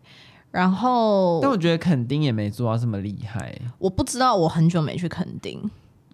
[0.50, 5.60] 然后，但我觉得垦丁也没做到这么厉害，我不知道，我很久没去垦丁，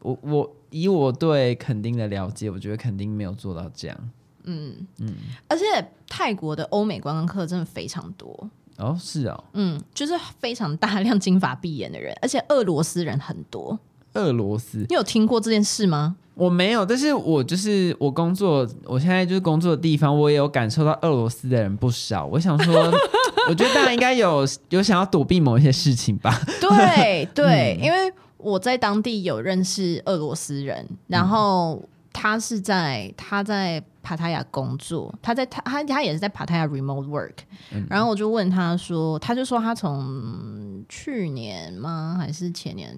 [0.02, 4.10] 我我以我对垦丁的了解，我觉得垦丁没有做到这样，
[4.46, 4.88] 嗯。
[5.00, 5.14] 嗯，
[5.48, 5.64] 而且
[6.08, 8.50] 泰国的欧美观光客真的非常多。
[8.80, 13.78] 哦，是哦，嗯，就是非常大量金发碧眼的人，而且俄罗斯人很多。
[14.14, 16.16] 俄罗斯，你有听过这件事吗？
[16.34, 22.26] 我没有，但是我就是我工作，我现在就是工作的地方，我也有感受到俄罗斯的人不少。
[22.26, 22.74] 我想说，
[23.50, 26.42] 我觉得大家应该有有想要躲避某一些事情吧？
[26.62, 33.84] 对对， 嗯、因为我在当地有认识俄罗斯人，然后他是在他在。
[34.02, 37.36] 帕塔亚工作，他在他他他也是在帕塔亚 remote work，
[37.70, 42.90] 嗯，然后我就问他说，他就说他从去年吗还是前年，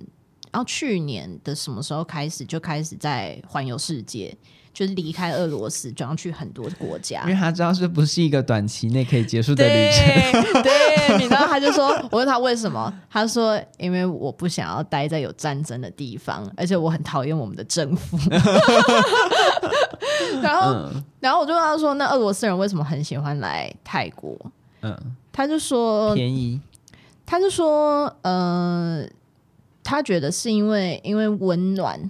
[0.52, 4.38] 然后去年的什么时候开始就开始在环游世界。
[4.74, 10.06] 就是离开俄罗斯，就要去很多国家，因为他知道这不是一个短期内可以结束的旅程。
[10.64, 18.18] 对，对你知道，他就说，我问他为什么，他说，因为我不想要待在有战争的地方，而且我很讨厌我们的政府。
[20.42, 24.38] 然后，嗯、然后我就问他说，那俄罗斯人为什么很喜欢来泰国？
[24.82, 24.98] 嗯，
[25.32, 26.62] 他就说便宜，
[27.26, 29.06] 他就说，呃，
[29.84, 32.10] 他觉得是因为因为温暖。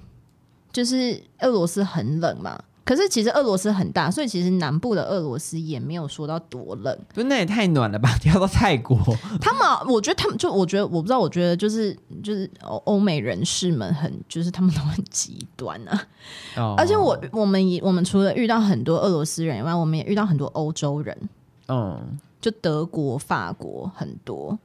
[0.72, 6.98] 就是俄罗斯很冷嘛，可是其实俄罗斯很大，所以其实南部的俄罗斯也没有说到多冷。
[7.14, 8.10] 不是，那也太暖了吧？
[8.20, 8.98] 跳到泰国，
[9.40, 16.08] 他们，我觉得他们就，我觉得我不知道，我觉得就是就是欧欧美人士们很，就是他们都很极端啊。
[16.56, 21.18] 哦，而且我我们也我们除了遇到很多俄罗斯人以外，我们也遇到很多欧洲人。
[21.68, 24.58] 嗯，就德国、法国很多，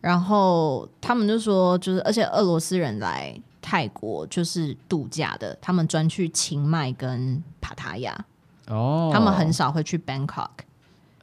[0.00, 3.40] 然后他们就说，就是而且俄罗斯人来。
[3.68, 8.16] 泰国就是度假的，他们专去清迈跟帕塔亚。
[8.68, 10.50] 哦，他们很少会去 Bangkok。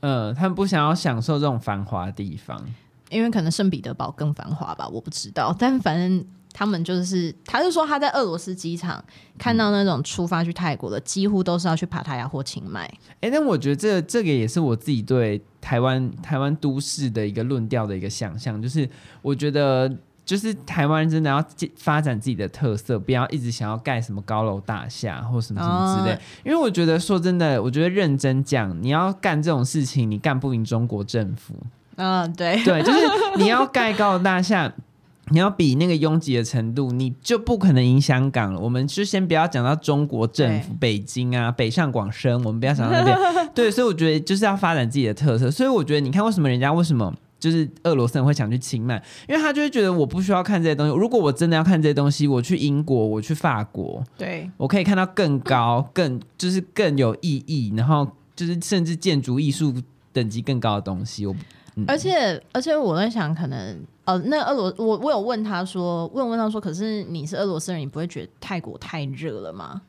[0.02, 2.62] 呃，他们不想要享受这种繁华的地方，
[3.10, 5.56] 因为可能圣彼得堡更繁华吧，我不知道。
[5.58, 9.02] 但反正他们就是，他就说他在俄罗斯机场
[9.38, 12.82] 看到那种出发去泰国的，嗯、几乎都是要去帕塔亚或清迈。
[13.22, 18.90] 哎、欸，但我觉得这这个也是我自己对台湾台湾都市的一个论调的一个想象，就是
[19.22, 19.90] 我觉得。
[20.26, 21.44] 就是台湾人真的要
[21.76, 26.16] 发展自己的特色，不要一直想要盖什么高楼大厦或什么什么之类。
[26.16, 31.56] 哦、因为我觉得说真的，我觉得认真讲，你要干这种事情，你干不赢中国政府。
[31.98, 33.00] 嗯、哦，对对，就是
[33.38, 34.74] 你要盖高楼大厦，
[35.30, 38.60] 你要比那个拥挤的程度，你就不可能赢香港了。
[38.60, 43.18] 我们就先不要讲到中国政府，北京啊，北上广深，我们不要想到那边。
[43.54, 45.52] 对，所以我觉得就是要发展自己的特色。
[45.52, 47.14] 所以我觉得，你看为什么人家为什么？
[47.44, 48.96] 就是俄罗斯人会想去清迈，
[49.28, 50.96] 因为他就会觉得我不需要看这些东西。
[50.96, 59.74] 如果我真的要看这些东西，我去英国，我去法国，对，我可以看到更高、更就是更有意义，然后就是甚至建筑艺术
[60.14, 61.26] 等级更高的东西。
[61.26, 61.36] 我，
[61.76, 69.82] 嗯、而且而且我在想，可能呃，那俄罗我我有问他说，我有问他说，可是你是俄罗斯人，你不会觉得泰国太热了吗？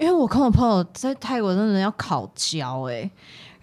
[0.00, 3.10] 因为我跟我朋友在泰国真的要烤焦哎、欸。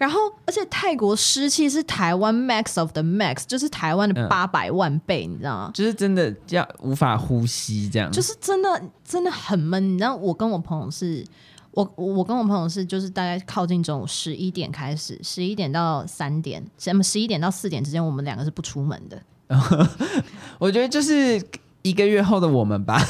[0.04, 5.70] 然后，而且泰国湿气是台湾 max of the max，就是台湾的八百万倍，嗯、你知道吗？
[5.72, 8.12] 就是真的叫无法呼吸这样。
[8.12, 9.94] 就是真的真的很闷。
[9.94, 11.24] 你知道，我跟我朋友是，
[11.70, 19.22] 我我跟我朋友是，就是大概靠近中午十一点开始，十一点到三点，什么十一点到四点之间，我们两个是不出门的。
[20.60, 21.42] 我觉得就是
[21.80, 23.00] 一个月后的我们吧。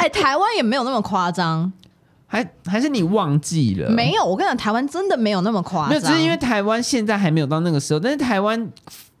[0.00, 1.72] 哎，台湾也没有那么夸张。
[2.26, 3.88] 还还是你忘记了？
[3.90, 5.90] 没有，我跟你讲，台湾真的没有那么夸张。
[5.90, 8.00] 没有，只是因为台湾现在还没有到那个时候。
[8.00, 8.70] 但是台湾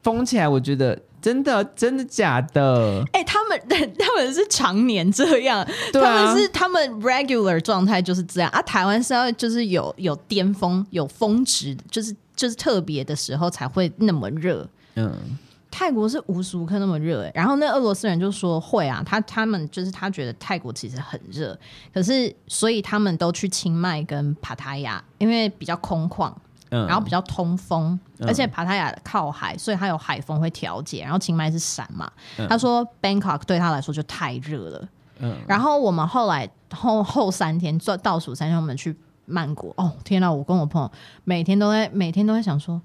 [0.02, 3.02] 封起来，我觉得真的真的假的？
[3.12, 3.60] 哎、欸，他们
[3.98, 8.60] 他们是常年这样，他们是他们 regular 状态就是这样啊。
[8.62, 14.68] 台湾是要就是有有巅峰有峰值，就是就是特别的时候才会那么热。
[14.96, 15.38] 嗯。
[15.78, 21.54] 泰国是无时无刻那么热，然后那俄罗斯人就说会啊，他他们就是他觉得泰国其实很热，
[21.92, 26.32] 可是所以他们都去清迈跟帕塔亚，因为比较空旷，
[26.70, 40.90] 嗯，然后比较通风，嗯、而且帕塔亚靠海，所以它有海风会调节，然后清迈是山嘛，嗯、他说 Bangkok 对他来说就太热了，嗯，然后我们后来后后三天做倒数三天，我们去曼谷，哦天哪，我跟我朋友
[41.24, 42.80] 每天都在每天都在想说，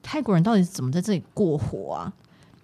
[0.00, 2.12] 泰国人到底怎么在这里过活啊？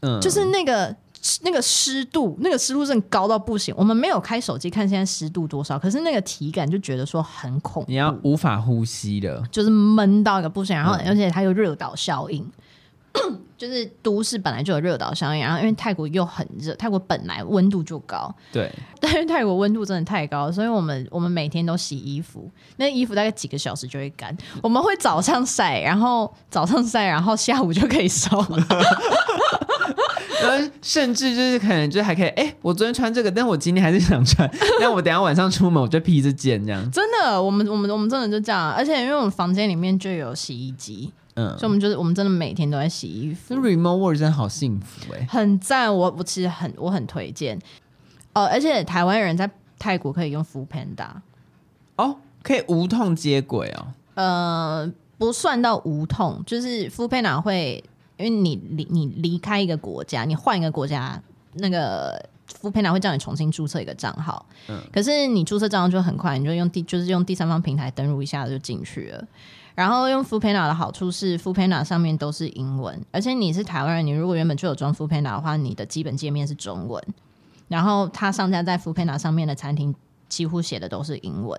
[0.02, 0.94] 嗯，就是那个
[1.42, 3.74] 那个湿度，那个湿度真的高到不行。
[3.78, 10.76] 我们没有开手机看现在湿度多少，可是那个体感就觉得说很恐怖，你要无法呼吸的，就是闷到一个不行。
[10.76, 12.44] 然后，而且它有热岛效应，
[13.12, 15.40] 嗯、 就是都市本来就有热岛效应。
[15.40, 18.68] 然后，因为泰国又很热，泰国本来温度就高，对。
[18.98, 24.36] 但是泰国温度真的太高，所以我们我们每天都洗衣服，那衣服大概几个小时就会干。
[24.60, 28.36] 我们会早上晒，然后早上晒，然后下午就可以收
[30.42, 30.70] 了。
[30.82, 34.50] 甚至就是可能就还可以，哎、欸，我昨天穿这个，但我今天还是想穿。
[34.80, 36.90] 那我等下晚上出门，我就披着件这样。
[36.90, 43.54] 真的，我们我们我们真的就这样，而且因为我们房间里面就有洗衣机，嗯，所以我们就是我们真的每天都在洗衣服。
[43.54, 45.94] Remote work 真的好幸福哎、欸，很赞。
[45.94, 47.58] 我我其实很我很推荐
[48.34, 51.08] 哦，而且台湾人在泰国可以用 Foodpanda
[51.96, 53.86] 哦，可以无痛接轨哦。
[54.14, 57.82] 呃，不算到无痛，就是 Foodpanda 会。
[58.16, 61.20] 因为你离你离开一个国家，你换一个国家，
[61.54, 62.24] 那个
[62.60, 64.44] Foodpanda 会叫你重新注册一个账号。
[64.68, 69.24] 嗯，可是你注册账号就很快，你就用第就是用第三方平台登录一下就进去了。
[69.74, 77.02] 然后用 Foodpanda 的好处是 Foodpanda 上面都是英文，而且你是台湾人，你如果原本就有装 Foodpanda 的话，你的基本界面是中文。
[77.68, 79.94] 然后它上架在 Foodpanda 上面的餐厅
[80.28, 81.58] 几乎写的都是英文，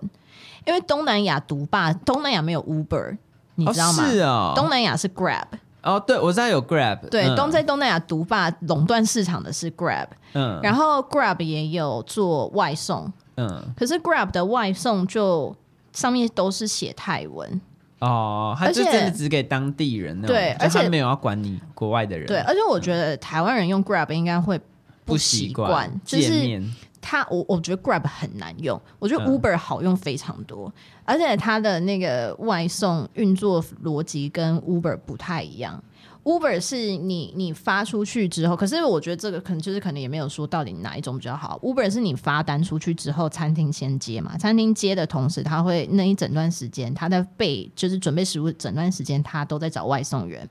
[0.64, 3.16] 因为东南亚独霸，东南亚没有 Uber，
[3.56, 4.04] 你知道吗？
[4.04, 5.46] 哦是哦，东南亚是 Grab。
[5.84, 15.54] 哦，对，我知道有 Grab，对，东、嗯、在东南亚独霸垄断市场的是 Grab，嗯，然后 Grab 也有做外送，嗯，可是 Grab 的外送就
[15.92, 17.60] 上面都是写泰文，
[18.00, 24.60] 哦，他就真的只给当地人，对，而且没有要管你国外的人，对，而且我觉得台湾人用 Grab 应该会
[25.04, 26.62] 不习惯，就是。
[27.06, 35.84] 它我我觉得 Grab 很难用，我觉得 Uber 好用非常多，嗯、而且它的那个外送运作逻辑跟 Uber 不太一样。
[36.22, 41.60] Uber 是你你发出去之后，可是我觉得这个可能就是可能也没有说到底哪一种比较好。
[41.62, 50.48] Uber 是你发单出去之后，餐厅先接嘛，餐厅接的同时，他会那一整段时间他在备就是准备食物，整段时间他都在找外送员。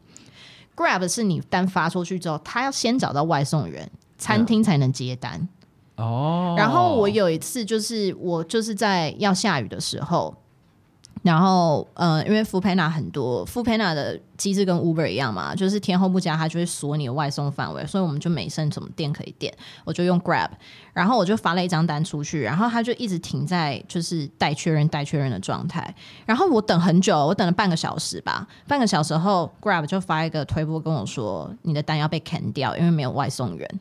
[0.75, 3.89] Grab 是你单发出去之后，他要先找到外送员，
[4.19, 5.49] 餐厅才能接单。
[5.95, 10.35] 哦、然后我有一次就是我就是在要下雨的时候。
[11.21, 13.93] 然后，呃，因为 f o o p a n a 很多 f o o p a n a
[13.95, 19.53] 的机制跟 Uber 一样嘛，就是天后不佳，它就会锁你的外送范围，所以我们就没剩什么店可以点，
[19.85, 20.49] 我就用 Grab，
[20.91, 33.79] 然后我就发了一张单出去，然后它就一直停在就是待确认、待确认的状态，然后我等很久，我等了半个小时吧，半个小时后 Grab 就发一个推波跟我说，你的单要被砍掉，因为没有外送员。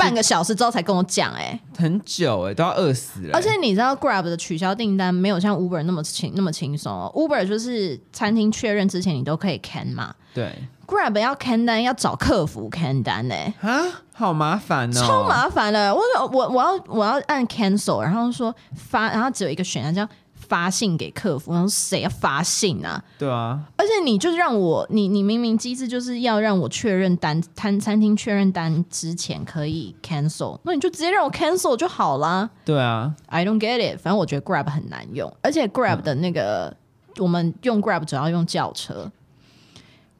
[0.00, 3.30] 半个小时之后才跟我讲，哎，很久哎、欸，都要饿死了。
[3.34, 7.12] 而且你知道，Grab 的取消订单没有像 Uber 那么轻那么轻松哦。
[7.14, 10.50] Uber 就是餐厅确认之前你都可以 can 嘛，对。
[10.86, 13.80] Grab 要 can 单要找客服 can 单呢，啊，
[14.12, 15.94] 好麻烦哦，超麻烦的。
[15.94, 16.00] 我
[16.32, 20.08] 我我要我要按 cancel，然后说发，然后只有一个选项叫。
[20.50, 23.00] 发信给客服，然后谁要发信啊？
[23.16, 32.50] 对啊，而且你就是让我，你你明明机制就是要让我确认单，餐餐厅确认单之前可以 cancel，那你就直接让我 cancel 就好啦。
[32.64, 34.00] 对啊，I don't get it。
[34.00, 39.12] 反正我觉得 Grab 很难用，而且 Grab 的那个、嗯、我们用 Grab 主要用轿车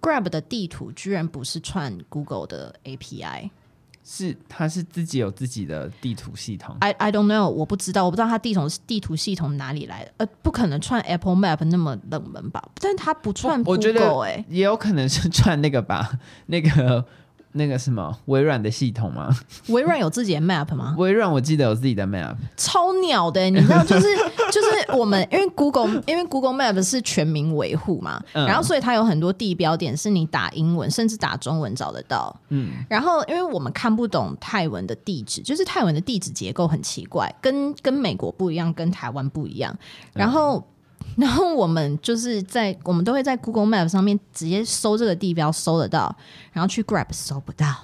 [0.01, 3.51] ，Grab 的地图居然不是串 Google 的 API。
[4.05, 6.77] 是，它是自己有自己的地图系统。
[6.81, 10.13] I I don't know，我不知道，我不知道它地图地图系统哪里来的。
[10.19, 12.63] 呃，不可能串 Apple Map 那么冷门吧？
[12.81, 17.05] 但是它不串我觉得哎，也有可能是串那个吧，那个。
[17.53, 19.29] 那个什么微软的系统吗？
[19.69, 20.95] 微软有自己的 map 吗？
[20.99, 24.07] 微软我记得有自己的 map，超鸟的，你知道，就是
[24.53, 39.77] 就是我们因为 Google 因为 Google Map 是全民维护嘛，嗯、然后所以它有很多地标点是你打英文甚至打中文找得到，嗯，然后因为我们看不懂泰文的地址，就是泰文的地址结构很奇怪，跟跟美国不一样，跟台湾不一样，
[40.13, 40.59] 然后。
[40.59, 40.65] 嗯
[41.17, 46.15] 然后我们就是在我们都会在 Google Map 上面直接搜这个地标，搜得到，
[46.53, 47.75] 然后去 Grab 搜不到，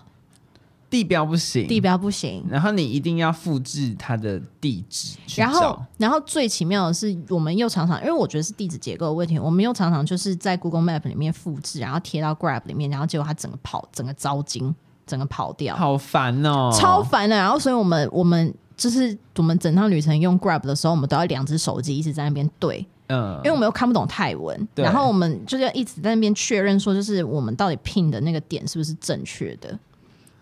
[0.88, 2.44] 地标不行，地标不行。
[2.48, 14.74] 然后你一定要复制它的地址，然后然后最奇妙的是，我们又常常因为我觉得是地址结构的问题，我们又常常就是在 Google Map 里面复制，然后贴到 Grab 里面，然后结果它整个跑，整个糟经，
[15.06, 17.36] 整个跑掉，好烦哦，超烦的。
[17.36, 22.86] 然后所以我们我们就是我们整趟旅程用 Grab 的时候，我们都要两只手机一直在那边对。
[23.08, 29.78] 嗯，因为我们又看不懂泰文，然后我们就是要一直在那边确认说，就是我们到底 pin 的那个点是不是正确的，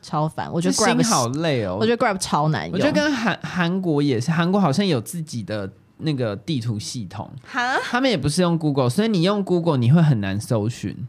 [0.02, 0.50] 超烦。
[0.52, 2.72] 我觉得 Grab 好累哦，我觉得 Grab 超难用。
[2.72, 11.06] 我觉得跟韩韩国也是，韩国好像有自己的那个地图系统，哈，他们也不是用 Google，所以你用 Google 你会很难搜寻。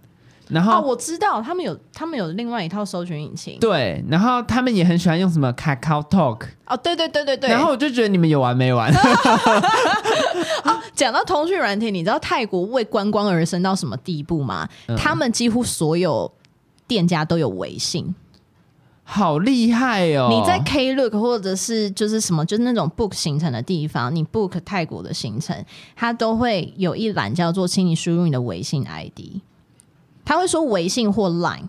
[0.50, 3.60] 然后、哦、我知道他们有，他们有另外一套搜寻引擎。
[3.60, 6.42] 对，然后他们也很喜欢用什么 KakaoTalk。
[6.68, 7.50] 哦，对对对对对。
[7.50, 8.92] 然后我就觉得你们有完没完。
[10.64, 14.70] 啊， 讲到通讯软体，你知道泰国为观光而生到什么地步吗？
[14.88, 16.32] 嗯、他们几乎所有
[16.88, 18.14] 店家都有微信，
[19.04, 20.30] 好厉害哦！
[20.30, 25.66] 你在 Klook 或者是就是什么，就是那种 book 行程的地方，你 book 泰国的行程，
[25.96, 29.42] 它都会有一栏叫做“请你输入你的微信 ID”。
[30.26, 31.68] 他会说微信或 Line，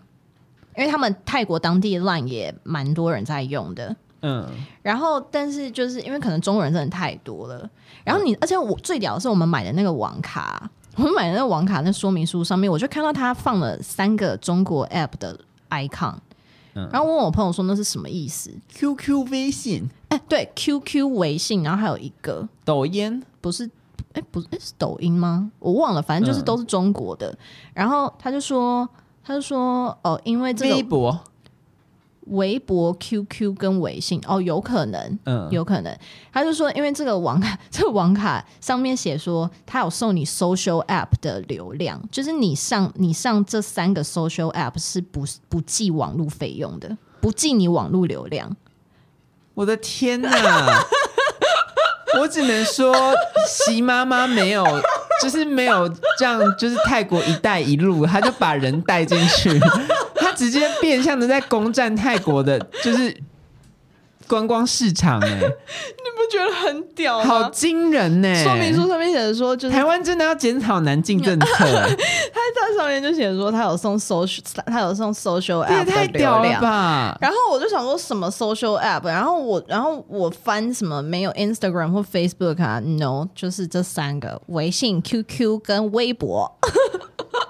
[0.77, 3.95] 因为他们泰国当地 Line 也蛮多人在用的。
[4.23, 4.49] 嗯，
[4.83, 7.69] 然后但是就是因为可能中国人真的太多了，
[8.03, 15.39] 然后你而且我最屌的是我们买的那个网卡，我们买的那个网卡那说明书上面，我就看到他放了三个中国 App 的
[15.69, 16.15] icon，
[16.75, 19.89] 嗯然后问我朋友说那是什么意思？QQ 微信？
[20.09, 23.71] 哎，对，QQ 微信，然后还有一个抖音，不是。
[24.17, 25.51] 哎，不是，是抖音吗？
[25.59, 27.31] 我忘了，反正就是都是中国的。
[27.31, 27.39] 嗯、
[27.75, 28.89] 然后他就说，
[29.23, 31.21] 他就说，哦，因为这个微博、
[32.29, 35.95] 微博、QQ 跟微信，哦，有可能，嗯，有可能。
[36.33, 48.57] 他就说，因为这个网卡， 这个网卡上面写说，他有送你 social app 的流量，就是你上你上这三个 social app 是不不计网络费用的，不计你网络流量。
[49.55, 50.31] 我的天哪！
[52.21, 52.95] 我只能说，
[53.49, 54.65] 习妈妈没有，
[55.23, 55.89] 就是没有
[56.19, 59.59] 这样，就是泰国一带一路，他就把人带进去，
[60.15, 63.15] 他直接变相的在攻占泰国的，就是
[64.29, 67.25] 观光市场哎、欸， 你不觉得很屌吗？
[67.25, 68.45] 好惊人呢、欸！
[68.45, 71.89] 说明书上面写的说，就是台湾真的要检讨南进政策、欸。
[72.33, 77.19] 他在上面就写说，他有送 social，他有送 social app 的流量，太屌了吧？
[77.21, 86.59] 然后我就想说什么 social app，然后我然后我翻什么没有 Instagram 或 Facebook 啊？No，就是这三个：微信、QQ 跟微博。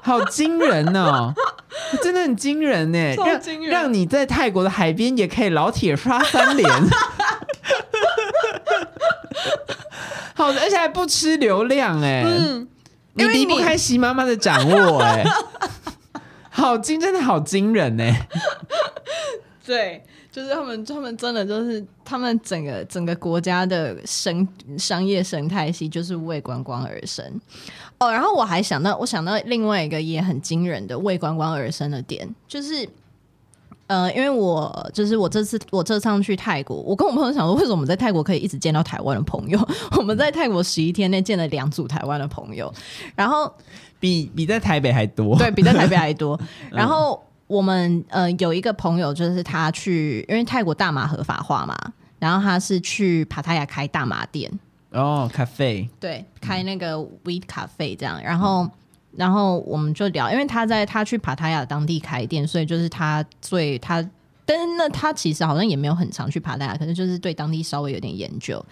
[0.06, 1.34] 好惊人哦！
[2.00, 6.70] 真的很惊人呢，让让你在泰国的海边也可以老铁刷三连，
[10.32, 12.68] 好的，而且还不吃流量哎，嗯，
[13.14, 15.24] 你离不开习妈妈的掌握哎，
[16.50, 18.04] 好惊，真的好惊人呢，
[19.66, 20.04] 对。
[20.36, 24.46] 就是他们，他们真的就是他们整个整个国家的生
[24.76, 27.24] 商业生态系就是为观光而生
[27.98, 28.12] 哦。
[28.12, 32.88] 然后我还想到，我想到另外一个也很惊人的为观光而生的点，就是
[33.86, 39.58] 呃，因为我就是我这次我这趟去泰国，我跟我朋友想说，为什么我们在泰国可以一直见到台湾的朋友？
[39.98, 42.72] 我们在泰国十一天内见了两组台湾的朋友，
[43.14, 43.52] 然后
[44.00, 46.38] 比比在台北还多，对比在台北还多，
[46.70, 47.22] 然后。
[47.48, 51.76] 我们呃有一个朋友，就是他去，因为泰国大麻合法化嘛，
[52.18, 54.50] 然后他是去帕塔亚开大麻店
[54.96, 58.70] 哦，咖啡对，开那个 weed 咖啡这样，然后、嗯、
[59.16, 64.02] 然后我们就聊，因为他在他去帕塔亚当地开店，所以就是他最他，
[64.44, 68.64] 但是那他其实好像也没有很常去帕塔亚，可能就是对当地稍微有点研究。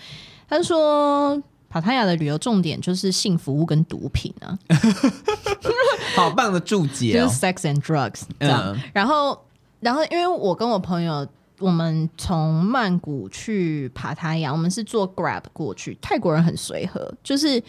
[0.49, 1.41] 他说。
[1.67, 4.57] 帕塔亚的旅游重点就是性服务跟毒品啊，
[6.15, 8.63] 好棒的注解哦，就是 sex and drugs 这样。
[8.67, 9.37] 嗯、然后，
[9.81, 11.27] 然后因为我跟我朋友，
[11.59, 15.97] 我们从曼谷去帕塔亚，我们是坐 Grab 过去。
[16.01, 17.63] 泰国人很随和，就是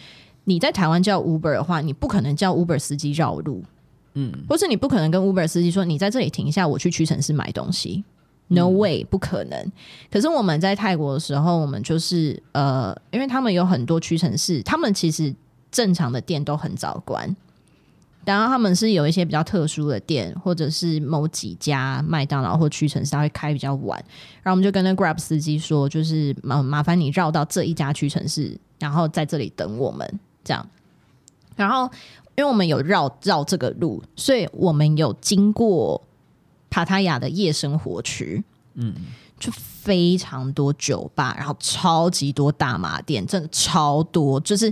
[0.44, 3.62] 你在台湾叫 Uber 的话，你不可能叫 Uber 司机绕路，
[4.14, 8.04] 嗯，或是你不可能跟 Uber 司机说，你在这里停一下，我去屈臣氏买东西。
[8.48, 9.72] No way，不可能。
[10.08, 15.34] 可是我们在泰国的时候，我们就是呃，因为他们有很多屈臣氏，他们其实
[15.72, 17.36] 正常的店都很早关，
[18.26, 23.98] 然后他们是有一些比较特殊的店，或者是某几家麦当劳或屈臣氏，他会开比较晚。
[24.42, 30.68] 然后我们就跟那 Grab 司机说，就是麻麻烦你绕到这一家屈臣氏，然后在这里等我们这样。
[31.54, 31.88] 然后
[32.36, 36.02] 因为我们有绕绕这个路，所以我们有经过。
[36.68, 38.42] 帕塔亚的夜生活区，
[38.74, 38.92] 嗯，
[39.38, 44.70] 就非常多酒吧，然后超级多大麻店，真的超多，就是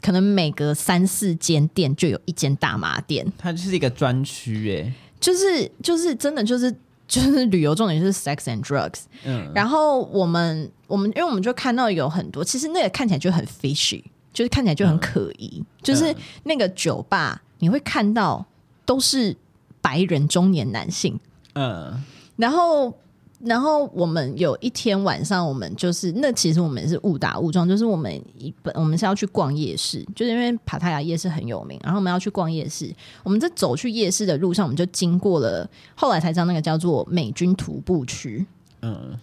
[0.00, 6.74] 可能每隔三四间店就有一间大麻店，它就是一个专区，哎，就是就是真的就是
[7.06, 18.44] 就是旅游重点就是 sex and drugs，嗯，然后我们我们因为我们就看到有很多，其实那个看起来就很 fishy，就是看起来就很可疑，嗯，就是那个酒吧你会看到
[18.84, 19.36] 都是。
[19.80, 21.18] 白人中年男性，
[21.54, 22.02] 嗯，
[22.36, 22.92] 然后，
[23.40, 32.92] 然后我们有一天晚上，我们就是那其实我们是误打误撞，就是我们一本我们是要去逛夜市，就是因为帕塔亚夜市很有名，然后我们要去逛夜市。
[33.22, 38.44] 我们在走去夜市的路上，我们就经过了，后来才知道那个叫做美军徒步区，
[38.82, 39.16] 嗯，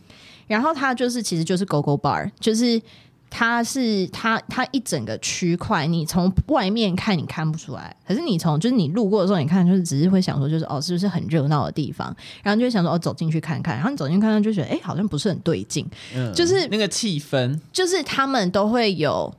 [0.47, 2.81] 然后它就是其实就是 Gogo Bar，就是。
[3.37, 12.15] 它是它它一整个区块，你从外面看你看不出来，可是你从就是你路过的时候，你看就是只是会想说，就是哦，是不是很热闹的地方？
[12.41, 13.75] 然后就会想说，哦，走进去看看。
[13.75, 15.85] 然后你走进去看看，就觉得哎，好像不是很对劲。
[16.15, 19.29] 嗯，就是那个气氛，就是他们都会有，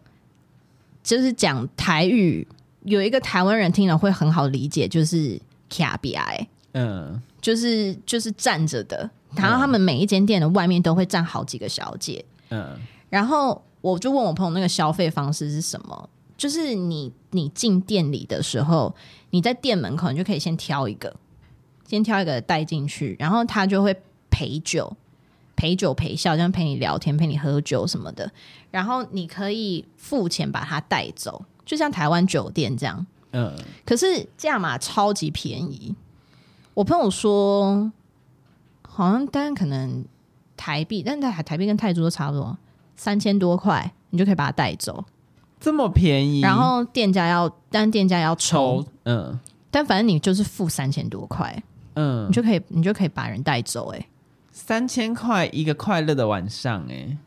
[1.02, 2.46] 就是讲台语，
[2.82, 5.40] 有一个台湾人听了会很好理解，就是
[5.70, 9.08] 卡比埃，嗯，就是就是站着的。
[9.34, 12.76] 然后他们每一间店的外面都会站好几个小姐，嗯，
[13.08, 13.62] 然后。
[13.80, 16.08] 我就问我朋友那个消费方式是什么？
[16.36, 18.94] 就是你你进店里的时候，
[19.30, 21.16] 你在店门口你就可以先挑一个，
[21.86, 23.96] 先挑一个带进去，然后他就会
[24.30, 24.94] 陪酒、
[25.56, 28.30] 陪酒陪笑，这样陪你聊天、陪你喝酒什么的。
[28.70, 33.06] 然后你可以付钱把他带走，就像台湾酒店这样。
[33.32, 33.56] 嗯。
[33.86, 35.94] 可是价码超级便宜。
[36.74, 37.90] 我朋友说，
[38.82, 40.04] 好像单可能
[40.54, 42.58] 台币，但台台币跟泰铢都差不多。
[42.96, 45.04] 三千多块，你就可以把它带走，
[45.60, 46.40] 这么便宜。
[46.40, 49.38] 然后店家要，但店家要抽，嗯，
[49.70, 51.62] 但反正你就是付三千多块，
[51.94, 54.06] 嗯，你就可以，你就可以把人带走，欸，哎，
[54.50, 57.18] 三千块一个快乐的晚上，欸，哎，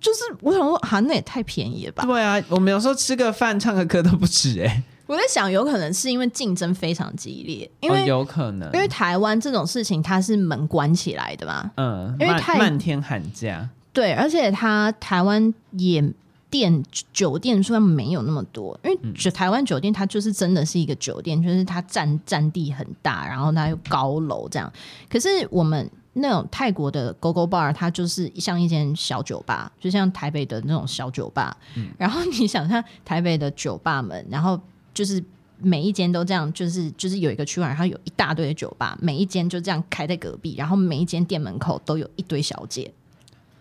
[0.00, 2.04] 就是我想说，哈，那也太便宜了吧？
[2.04, 13.68] 对啊，我们有时候吃个饭、唱个歌都不止，欸，哎，我在想，有可能是因为竞争非常激烈，因为，哦，有可能，因为台湾这种事情它是门关起来的嘛，嗯，因为太漫天喊价。
[13.92, 16.02] 对，而且它台湾也
[16.48, 16.82] 店
[17.12, 24.70] 酒店虽然没有那么多，因为就台湾酒店它就是真的是一个酒店，就是它占占地很大，然后它有高楼这样。
[25.10, 31.56] 可是我们那种泰国的 Go Go Bar，它就是像一间小酒吧，就像台北的那种小酒吧。
[31.76, 34.60] 嗯、 然后你想象台北的酒吧们，然后
[34.92, 35.22] 就是
[35.58, 42.92] 每一间都这样，就是就是有一个区块，然后有一大堆的酒吧，每一间就这样开在隔壁，然后每一间店门口都有一堆小姐。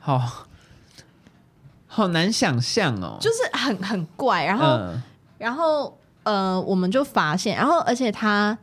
[0.01, 0.45] 好，
[1.87, 4.43] 好难想象哦，就是很很怪。
[4.43, 5.01] 然后，嗯、
[5.37, 8.57] 然后呃，我们就发现，然后而且他。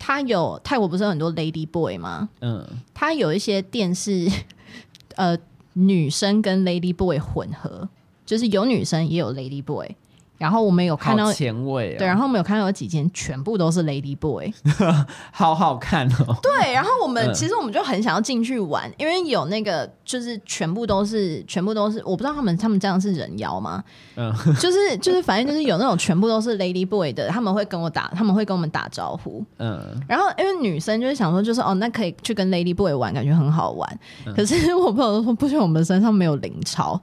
[0.00, 2.28] 他有泰国不是有很多 Lady Boy 吗？
[2.40, 2.64] 嗯，
[2.94, 4.30] 他有一些店是
[5.16, 5.36] 呃
[5.72, 7.88] 女生跟 Lady Boy 混合，
[8.24, 9.96] 就是有女生也有 Lady Boy。
[10.38, 14.52] 然后我们有看到前卫、哦，对，然后我们有看到有几间全部都是 Lady Boy，
[15.32, 16.36] 好好看哦。
[16.40, 23.82] 对，然后我们、嗯、其实我们就很想要进去玩，因为有那个就是全部都是全部都是，我不知道他们他们这样是人妖吗？
[24.14, 29.44] 嗯，就是就是反正就是有那种全部都是 Lady Boy 的，他们会跟我打，他们会跟我们打招呼。
[29.58, 34.00] 嗯，然后因为女生就是想说，就是哦，那可以去跟 Lady Boy 玩，感觉很好玩。
[34.24, 37.00] 嗯、可是我朋友都说，不行，我们身上没有零钞。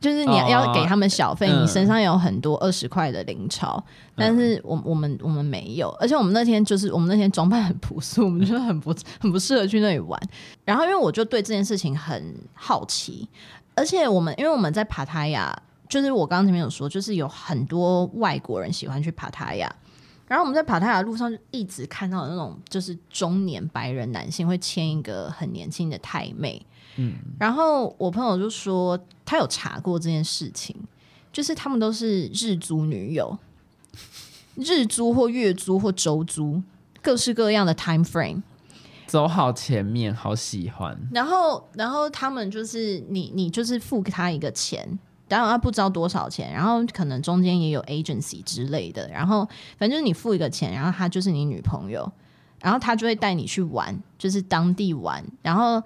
[0.00, 10.20] 就是你要给他们小费，哦、你身上有很多二十块的零钞，嗯、但是我我们我们没有，而且我们那天就是我们那天装扮很朴素，我们觉得很不很不适合去那里玩。
[10.64, 13.28] 然后因为我就对这件事情很好奇，
[13.74, 15.52] 而且我们因为我们在帕塔亚，
[15.88, 19.74] 就是我刚刚前面有说，就是有很多外国人喜欢去帕塔亚，
[20.28, 26.64] 然后我们在帕塔亚路上就一直看到那种就是中年白人男性会牵一个很年轻的太妹。
[27.00, 30.74] 嗯，然后我朋友就说他有查过这件事情，
[31.32, 33.38] 就是他们都是日租女友，
[34.56, 36.60] 日租或月租或周租，
[37.00, 38.42] 各式各样的 time frame，
[39.06, 40.98] 走好前面，好喜欢。
[41.12, 49.44] 然后，然后他们就是你，你就是付给他一个钱，当然后他不知道多少钱，然后可能中间也有 agency 之类的，然后
[49.78, 52.10] 反正就是你付一个钱，然后他就是你女朋友，
[52.60, 55.80] 然后他就会带你去玩，就是当地玩，然后。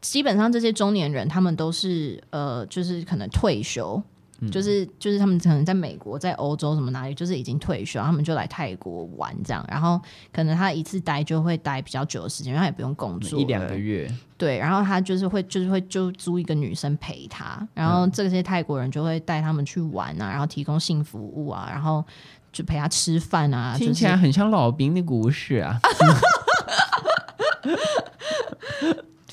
[0.00, 4.00] 基本上这些中年人，他们都是呃，就是可能退休，
[4.40, 9.64] 嗯、就是就是他们可能在美国、在欧洲什么哪里，就是已经退休，他们就来泰国玩这样。
[9.68, 10.00] 然后
[10.32, 14.08] 可能他一次待就会待比较久的时间，他也不用工作一两个月。
[14.38, 22.04] 对，然后他就是会就是会就租一个女生陪他，然后这些泰国人就会带他们去玩啊，然后提供性服务啊，然后
[22.52, 25.80] 就陪他吃饭啊，听起来很像老兵的故事啊。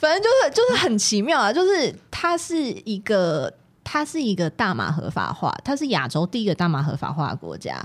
[0.03, 3.53] 反正就是就是很奇妙啊，就是它是一个
[3.85, 7.81] 它是一个大麻合法化，它是亚洲第一个大麻合法化的国家，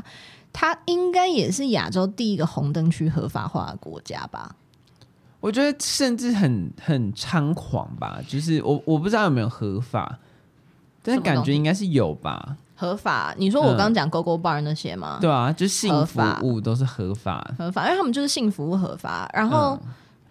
[0.52, 4.56] 它应该也是亚洲第一个红灯区合法化的国家吧？
[5.38, 10.18] 我觉得甚至很很猖狂吧，就是我我不知道有没有合法，
[11.04, 12.56] 但是感觉应该是有吧？
[12.74, 13.32] 合法？
[13.38, 15.18] 你说我刚刚讲 Go Go Bar 那些吗？
[15.20, 19.78] 嗯、对啊，就性服务都是合法合法，因为他们就是性服务合法，然后。
[19.80, 19.88] 嗯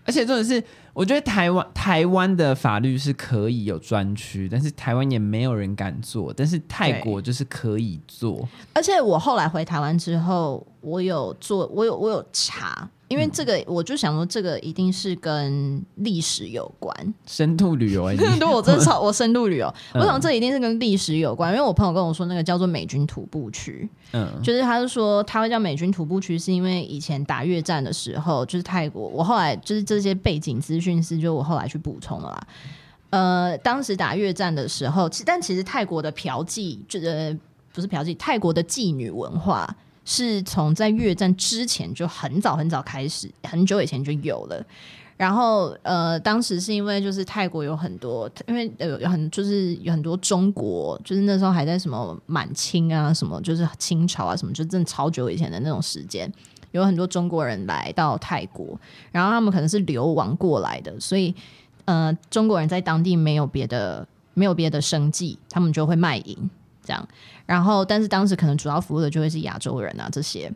[0.07, 8.47] 而且重点是，我觉得台湾台湾的法律是可以有专区，但是台湾也没有人敢做，但是泰国就是可以做。
[8.73, 12.89] 而且我后来回台湾之后，我有做，我有我有查。
[13.07, 18.09] 因为这个，我就想说，这个一定是跟历史有关，深度旅游。
[18.17, 21.53] 对，我真的超 我深度旅游，我想这一定是跟历史有关。
[21.53, 29.07] 因为我朋友跟我说，那个叫做美军徒步区，嗯，就是他就说他会叫美军徒步区，是因为以前打越战的时候，就是泰国。
[29.07, 32.47] 我后来就是这些背景资讯是，就我后来去补充了啦。
[33.11, 37.37] 呃，当时打越战的时候，其但其实泰国的嫖妓，就是
[37.71, 39.73] 不是嫖妓，泰国的妓女文化。
[40.09, 44.65] 是从在越战之前就很早很早开始，很久以前就有了。
[45.17, 56.31] 然后呃，当时是因为就是泰国有很多，因为有有很就是有很多中国，就是那时候还在什么满清啊，什么就是清朝啊，什么就真的超久以前的那种时间，
[56.71, 58.79] 有很多中国人来到泰国，
[59.11, 61.35] 然后他们可能是流亡过来的，所以
[61.83, 66.49] 呃中国人在当地没有别的没有别的生计，他们就会卖淫。
[66.87, 67.07] 这样，
[67.45, 70.49] 然后但是当时可能主要服务的就会是亚洲人啊这些，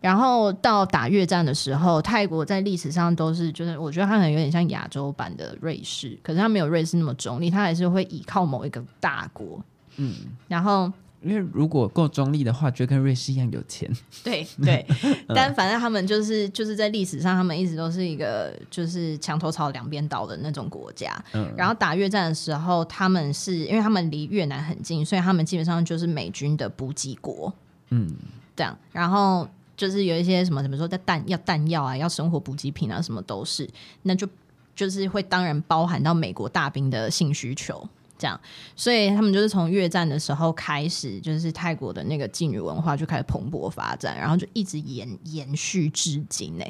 [0.00, 9.62] 然后到打越战的时候，泰国在历史上都是就是我觉得它可能有点像亚洲版的瑞士，可是它没有瑞士那么中立，它还是会依靠某一个大国，
[9.96, 10.14] 嗯，
[10.48, 10.90] 然后。
[11.26, 13.90] 因为如果够中立的话，就跟瑞士一样有钱。
[14.22, 14.86] 对对，
[15.34, 21.12] 但反正他们就是就是在历史上，他们一直都是一个就是墙头草两边倒的那种国家。
[21.32, 27.52] 嗯，然后打越战的时候，他们是因为他们离越南很近，所以他们基本上就是美军的补给国。
[27.90, 28.08] 嗯，
[28.54, 33.68] 这样，然后就是有一些什么怎么说，在弹要弹药啊，要生活补给品啊，什么都是，
[34.02, 34.26] 那就
[34.74, 37.88] 就是会当然包含到美国大兵的性需求。
[38.18, 38.40] 这样，
[38.74, 46.64] 所以他们就是从越战的时候开始，就是泰国的那个妓女文化就开始蓬勃发展，然后就一直延延续至今呢。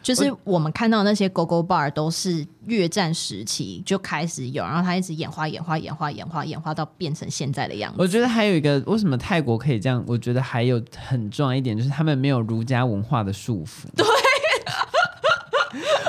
[0.00, 7.96] 就是我们看到那些 Gogo Bar 都是越战时期就开始有，然后它一直演化、演化、演化、演化、演化到变成现在的样子。
[8.00, 10.02] 我觉得还有一个，为什么泰国可以这样？
[10.06, 13.86] 我觉得还有很重要一点，就是他们没有儒家文化的束缚。
[13.96, 14.06] 对，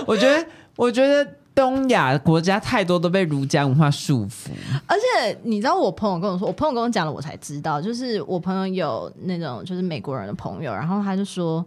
[0.05, 1.27] 我觉得，我觉得
[1.60, 4.49] 东亚国家太多都被儒家文化束缚。
[4.88, 11.66] 而且你知道，我朋友跟我说，我朋友跟我讲了，我才知道，就是我朋友有那种就是美国人的朋友，然后他就说，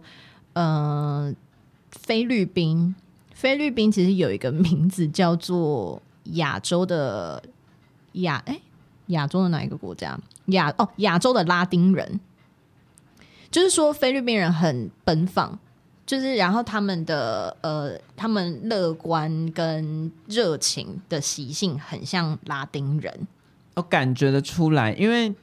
[0.53, 1.35] 嗯、
[1.91, 2.95] 菲律宾，
[3.35, 7.43] 菲律宾其实有一个名字叫做亚洲的
[8.13, 8.59] 亚，哎，
[9.07, 10.19] 亚洲的哪一个国家？
[10.47, 12.19] 亚哦，亚洲的拉丁人，
[13.51, 15.59] 就是说菲律宾人很奔放，
[16.05, 23.27] 就是然后他们的呃，他们乐观跟热情的习性很像拉丁人，
[23.75, 25.33] 我感觉得出来，因为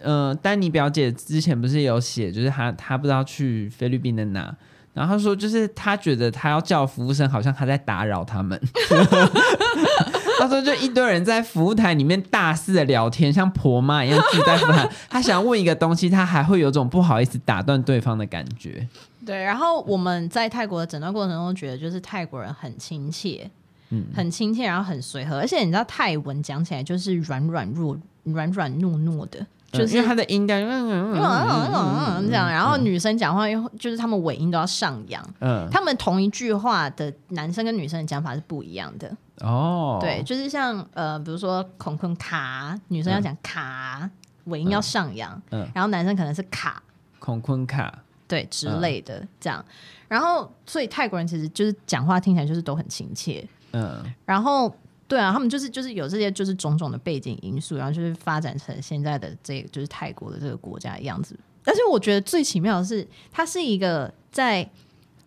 [0.00, 4.54] 呃，丹尼表姐之前不是有写，就是她她不知道去菲律宾的哪。
[4.92, 8.60] 然后她说，就是他觉得他要叫服务生，好像他在打扰他们。
[10.38, 14.88] 她说，就一堆人在服务台里面大肆的聊天，像婆妈一样自在服务台。
[15.08, 18.86] 他想问一个东西，他还会有种不好意思打断对方的感觉。
[19.24, 23.50] 对，然后我们在泰国的诊断过程中，觉得就是泰国人很亲切，
[23.90, 29.46] 嗯，很亲切，然后很随和，而且你知道泰文讲起来就是软软弱、软软糯糯的。
[29.72, 44.08] 就是因为它的音调，嗯嗯嗯这样，然后女生讲话又就是他们尾音都要上扬，嗯，他们同一句话的男生跟女生的讲法是不一样的哦，对，就是像呃，比如说孔坤卡，女生要讲卡，
[44.44, 46.80] 尾音要上扬，嗯，然后男生可能是卡
[47.18, 47.92] 孔坤卡，
[48.34, 49.64] 对之类的这样，
[50.08, 54.74] 然后所以泰国人其实就是讲话听起来就是都很亲切，嗯，然后。
[55.06, 61.38] 对啊，他们就是就是有这些就是种种的背景因素，然后就是发展成现在的这个就是泰国的这个国家的样子。
[61.62, 64.68] 但是我觉得最奇妙的是，它是一个在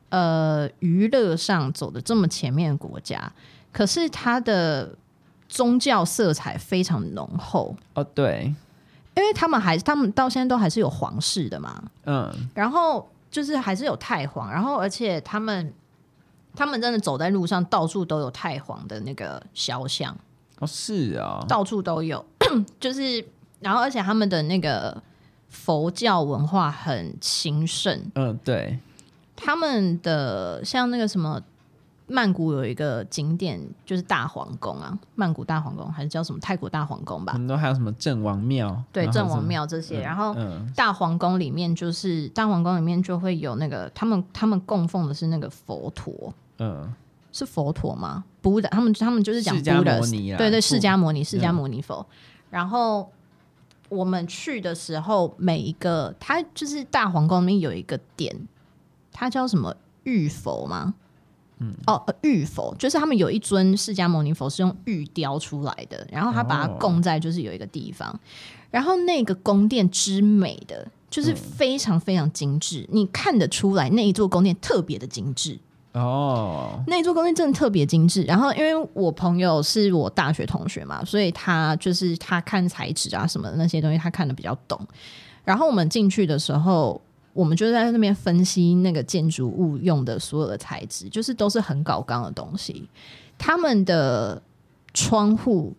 [0.10, 3.32] 呃娱乐上走的这么前面的国家，
[3.72, 4.94] 可是它的
[5.48, 8.04] 宗教色彩非常浓厚哦。
[8.04, 8.54] 对，
[9.18, 15.74] 因为他们还他们到现在都还是有皇室的嘛，嗯，然后就是还是有太皇，然后而且他们。
[16.56, 20.18] 他们真的走在路上，到处都有太皇的那个肖像。
[20.58, 22.26] 哦，是啊，到处都有，
[22.80, 23.24] 就是，
[23.60, 25.00] 然后而且他们的那个
[25.50, 28.80] 佛教文化很兴盛，嗯，对，
[29.36, 31.40] 他们的像那个什么
[32.08, 37.34] 曼谷有一个景点就是大皇宫啊，曼谷大皇宫还是叫什么泰国大皇宫吧？
[37.34, 40.36] 很多还有什么郑王庙，对，郑王庙这些，然后
[40.76, 46.34] 大皇宫里面就是大皇宫里面就会有那个他们他们供奉的是那个佛陀。
[46.60, 46.92] 嗯，
[47.32, 48.24] 是佛陀吗？
[48.42, 52.04] 不的，他们他们就是讲释迦牟尼啊，对对，释迦摩尼，释迦摩尼佛。
[52.50, 53.12] 然后
[53.90, 58.48] 我们去的时候，每一个他就是大皇宫里面有一个点，
[59.12, 60.96] 它叫什么玉佛吗？
[61.60, 68.20] 嗯，哦，玉佛就是他们有一尊释迦牟尼佛是用玉雕出来的，然后他把它供在就是有一个地方，哦、
[68.70, 75.58] 然后那个宫殿之美的就是非常非常精致，嗯、你看得出来那一座宫殿特别的精致。
[75.94, 78.22] 哦，那一座宫殿真的特别精致。
[78.24, 84.80] 然后，因为我朋友是我大学同学嘛，所以他就是他看材质啊什么的那些东西，他看的比较懂。
[85.44, 87.02] 然后我们进去的时候，
[87.38, 92.90] 我们就在那边分析那个建筑物用的所有的材质，就是都是很搞刚的东西。
[93.38, 94.42] 他们的
[94.94, 95.76] 窗户，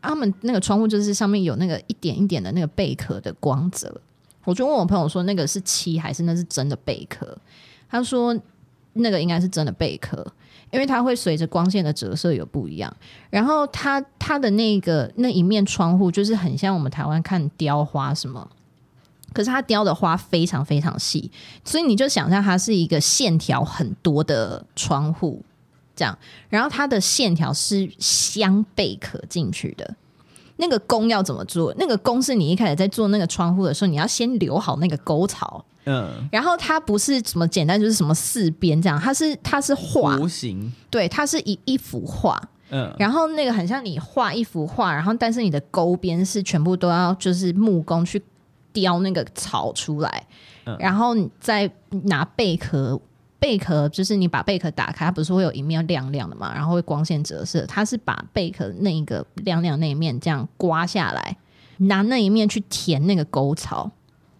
[0.00, 4.00] 他们那个窗户就是上面有那个一点一点的那个贝壳的光泽。
[4.44, 7.36] 我就问我朋友说，那个是漆还是那是真的贝壳？
[7.88, 8.34] 他说。
[8.96, 10.24] 那个应该是真的贝壳，
[10.70, 12.96] 因为它会随着光线的折射有不一样。
[13.28, 18.48] 然后它它的那个那一面窗户就是很像我们台湾看雕花什么，
[19.34, 21.30] 可是它雕的花非常非常细，
[21.62, 25.42] 所以你就想象它是一个线条很多的窗户
[25.94, 26.16] 这样。
[26.48, 29.94] 然后它的线条是相贝壳进去的。
[30.56, 31.74] 那个弓要怎么做？
[31.76, 35.64] 那个弓是你一开始在做那个窗户的时候，你要先留好那个沟槽。
[35.86, 48.22] 嗯，然后它不是什么简单，就是什么四边这样，它是它是画弧形，对，它是一一幅画，嗯，然后那个很像你画一幅画，然后但是你的勾边是全部都要就是木工去
[48.74, 50.26] 雕那个草出来，
[50.66, 51.70] 嗯，然后你再
[52.02, 53.00] 拿贝壳，
[53.38, 61.38] 贝壳就是你把贝壳打开，它不是会有一面亮亮的嘛，然后会光线折射，它是把贝壳那一个亮亮那一面这样刮下来，
[61.78, 63.90] 拿那一面去填那个沟槽。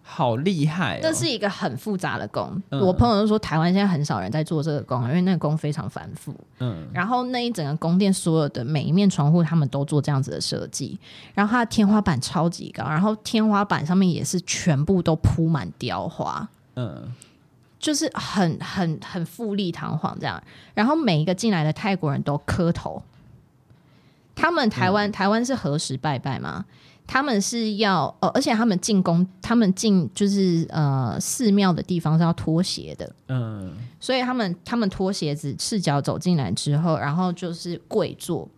[0.07, 0.99] 好厉害、哦！
[1.01, 2.61] 这是一个很复杂的工。
[2.69, 6.31] 嗯、我朋友都说，台湾现在很少人在做这个工，因为那个工非常繁复。
[6.59, 10.97] 嗯，然后那一整个宫殿所有的每一面窗户，他们都做这样子的设计。
[11.33, 16.47] 然后它的天花板超级高，然后天花板上面也是全部都铺满雕花。
[16.75, 17.11] 嗯，
[17.79, 20.41] 就是很很很富丽堂皇这样。
[20.75, 23.01] 然后每一个进来的泰国人都磕头。
[24.35, 26.65] 他们台湾、嗯、台湾是何时拜拜吗？
[27.07, 38.49] 他们是要哦，而且他们进宫，他们进就是呃寺庙的地方是要脱鞋的，嗯，所以他们他们脱鞋子，赤脚走进来之后，然后就是跪坐，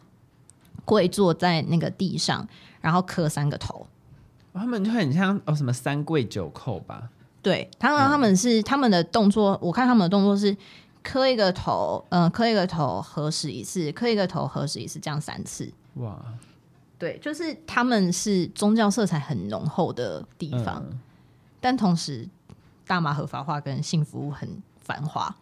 [0.86, 2.48] 跪坐在那个地上，
[2.80, 3.86] 然后磕三个头。
[4.54, 7.10] 他们就很像哦什么三跪九叩吧？
[7.44, 10.56] 对，他们他们是、嗯、他们的动作，我看他们的动作是
[11.04, 15.72] 磕一个头，嗯、呃，磕一个头合十一次，磕一个头合十一次，这样三次。
[15.96, 16.18] 哇！
[17.00, 21.00] 对，就是他们是宗教色彩很浓厚的地方，嗯、
[21.60, 22.28] 但同时
[22.86, 25.36] 大麻合法化跟性服务很繁华。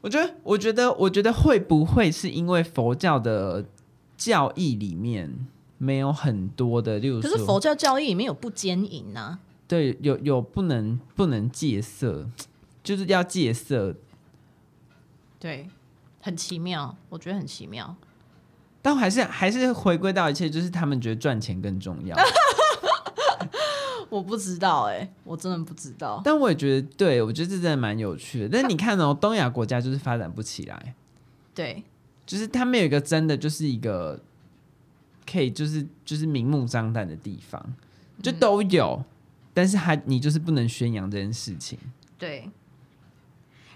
[0.00, 3.64] 我觉得，我觉得，我觉得会不会是因为佛教的
[4.16, 5.46] 教义里面
[5.78, 9.38] 没有很多的，例如，可是佛教教义里面有不奸淫啊？
[9.66, 12.28] 对，有有不能不能戒色，
[12.84, 13.96] 就是要戒色。
[15.40, 15.68] 对，
[16.20, 17.96] 很奇妙，我觉得很奇妙。
[18.82, 22.16] 但还是还是回归到一切，就是他们觉得赚钱更重要。
[24.10, 26.20] 我不知道哎、欸，我真的不知道。
[26.22, 28.48] 但我也觉得，对，我觉得这真的蛮有趣的。
[28.50, 30.94] 但是你看哦，东亚国家就是发展不起来。
[31.54, 31.82] 对，
[32.26, 34.20] 就是他们有一个真的就是一个
[35.30, 37.74] 可以就是就是明目张胆的地方，
[38.22, 39.04] 就都有，嗯、
[39.54, 41.78] 但是还你就是不能宣扬这件事情。
[42.18, 42.50] 对。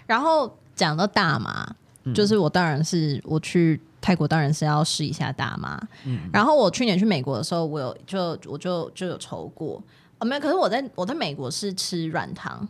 [0.05, 3.81] 然后讲到大麻，嗯、就是我当然是我去。
[3.99, 9.81] 泰国当然是要试一下大麻，嗯，然后我去年去美国的时候，我有就我就就有抽过，
[10.19, 12.67] 哦没有，可是我在我在美国是吃软糖，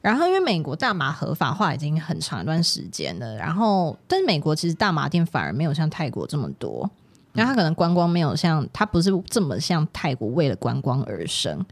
[0.00, 6.90] 然后因为美国大麻合法化已经很长一段时间了，然后但是美国其实大麻店反而没有像泰国这么多，
[7.32, 11.64] 然后它可能观光没有像它不是这么像泰国为了观光而生，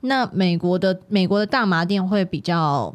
[0.00, 2.94] 那美国的美国的大麻店会比较。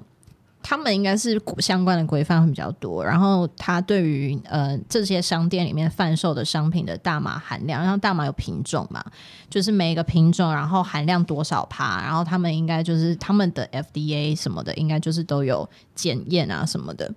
[0.64, 9.04] 他们应该是相关的规范会比较多，然后他对于呃这些商店里面贩售的商品的大麻含量，然后大麻有品种嘛，
[9.50, 17.14] 就是每一个品种然后含量多少趴，然后他们应该就是他们的 FDA 什么的应该就是都有检验啊什么的。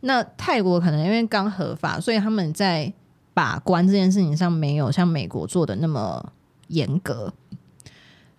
[0.00, 2.90] 那泰国可能因为刚合法，所以他们在
[3.34, 6.32] 把关这件事情上没有像美国做的那么
[6.68, 7.32] 严格。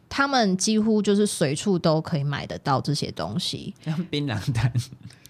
[0.10, 4.74] 他们几乎就是随处都可以买得到这些东西，像槟榔摊，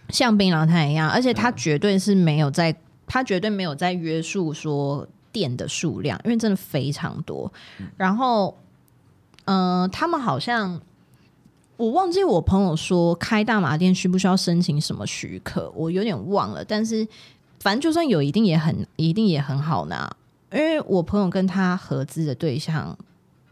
[0.07, 2.73] 像槟榔摊一样，而且它绝对是没有在，
[3.05, 7.51] 它绝对没有在约束说店的数量，因为真的非常多。
[7.97, 8.57] 然后，
[9.45, 10.79] 嗯、呃，他们好像
[11.75, 16.63] 我忘记我朋友说开大麻店需不需要申请什么许可，我有点忘了。
[16.63, 17.05] 但是
[17.59, 20.09] 反正就算有，一定也很一定也很好拿，
[20.53, 22.97] 因为我朋友跟他合资的对象。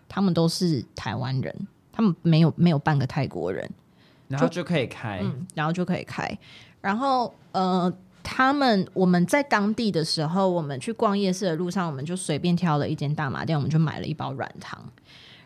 [0.08, 1.56] 他们都是台湾人，
[1.92, 3.70] 他们没有没有半个泰国人，
[4.28, 6.38] 然后就可以开，嗯，然后就可以开。
[6.82, 7.92] 然后呃，
[8.24, 14.80] 他们我们在当地的时候，我们去逛夜市的路上，我们就随便挑了一间大麻店，我们就买了一包软糖。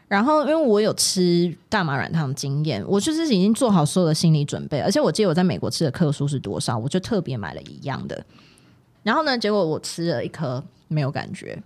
[0.07, 8.25] 然后因为我有吃大麻软糖的经验，我就是已经做好所有的心理准备，而且我记得我在美国吃的克数是多少，我就特别买了一样的。
[9.03, 11.57] 然后呢，结果我吃了一颗，没有感觉。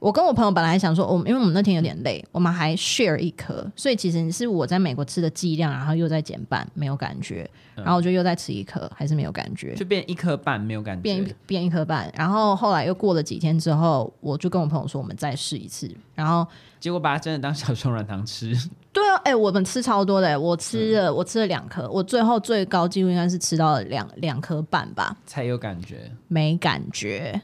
[0.00, 16.46] 我跟我朋友本来还想说，我们因为我们那天有点累，我们还 share 一颗，所以其实是我在美国吃的剂量，然后又在减半，没有感觉，然后我就又再吃一颗，还是没有感觉，就变一颗半没有感觉，变变一颗半，然后后来又过了几天之后，我就跟我朋友说，我们再试一次，然后
[16.80, 18.56] 结果把它真的当小熊软糖吃。
[18.92, 27.40] 对啊，哎、欸，我们吃超多的，我吃了、嗯、我吃了两颗，我最后最高纪录应该是吃到了两两颗半吧，才有感觉，没感觉。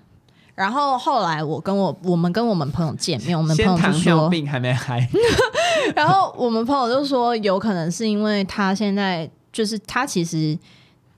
[0.57, 5.07] 然后后来我跟我我们跟我们朋友见面，我们朋友就说，病还没嗨。
[5.95, 10.59] 然后我们朋友就说，有可能是因为他现在就是他其实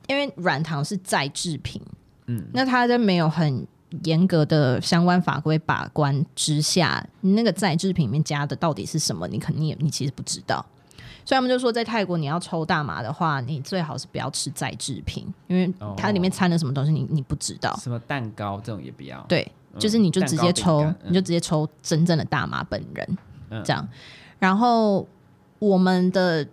[0.08, 1.80] 因为软糖是再制品，
[2.26, 3.64] 嗯，那他在没有很
[4.02, 10.66] 严格的相关法规把关之下，你那个再制品里面加的到底是什么，你肯定也你其实不知道。
[11.28, 17.78] 所以他们就说，在泰国你要抽大麻的话，你最好是不要吃再制品，因为它里面掺了什么东西你，你你不知道。
[17.82, 19.22] 什么蛋糕这种也不要。
[19.28, 19.46] 对，
[19.78, 23.18] 就是你就直接抽，嗯、你就直接抽真正的大麻本人，
[23.50, 23.86] 嗯、这样。
[24.38, 25.06] 然后
[25.58, 26.48] 我们的，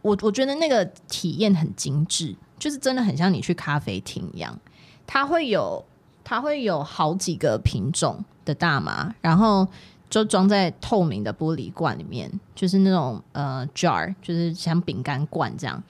[0.00, 4.58] 我我觉得那个体验很精致，就是真的很像你去咖啡厅一样，
[5.06, 5.84] 它会有
[6.24, 9.68] 它会有好几个品种的大麻，然后。
[10.14, 15.82] 就装在透明的玻璃罐里面，就是那种呃 jar，就是像饼干罐这样。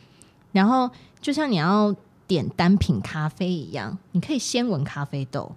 [0.51, 0.89] 然后
[1.21, 1.95] 就像你要
[2.27, 5.55] 点单品咖啡一样，你可以先闻咖啡豆，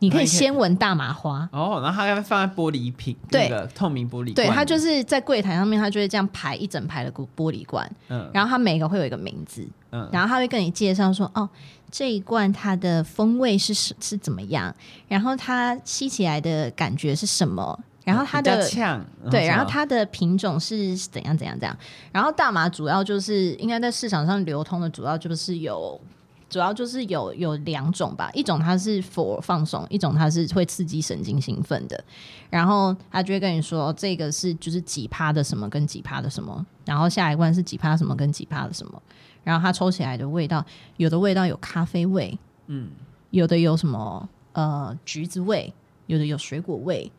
[0.00, 1.48] 你可以先闻大麻花。
[1.52, 11.48] 哦，然后它会放在玻璃瓶，对，那个透明玻璃罐，对，它就是在柜台上面，它就会这样排一整排的玻璃罐，嗯，然后它每个会有一个名字，嗯，然后它会跟你介绍说，哦，
[11.92, 14.74] 这一罐它的风味是是是怎么样，
[15.06, 21.76] 然后它吸起来的感觉是什么，然后它的呛，对，然后它的品种是怎样怎样怎样，
[22.12, 26.00] 然后大麻主要就是应该在市场上流通的主要就是有。
[26.48, 32.04] 主要就是有有两种吧，一种它是 for 放松，一种它是会刺激神经兴奋的。
[32.50, 39.00] 然后他就会跟你说，这个是就是几趴的什么跟几趴的什么，然后下一罐是几趴什么跟几趴的什么。
[39.44, 42.36] 然后它抽起来的味道，有的味道有咖啡味，
[42.66, 42.90] 嗯，
[43.30, 45.72] 有的有什么呃橘子味，
[46.06, 47.12] 有的有水果味，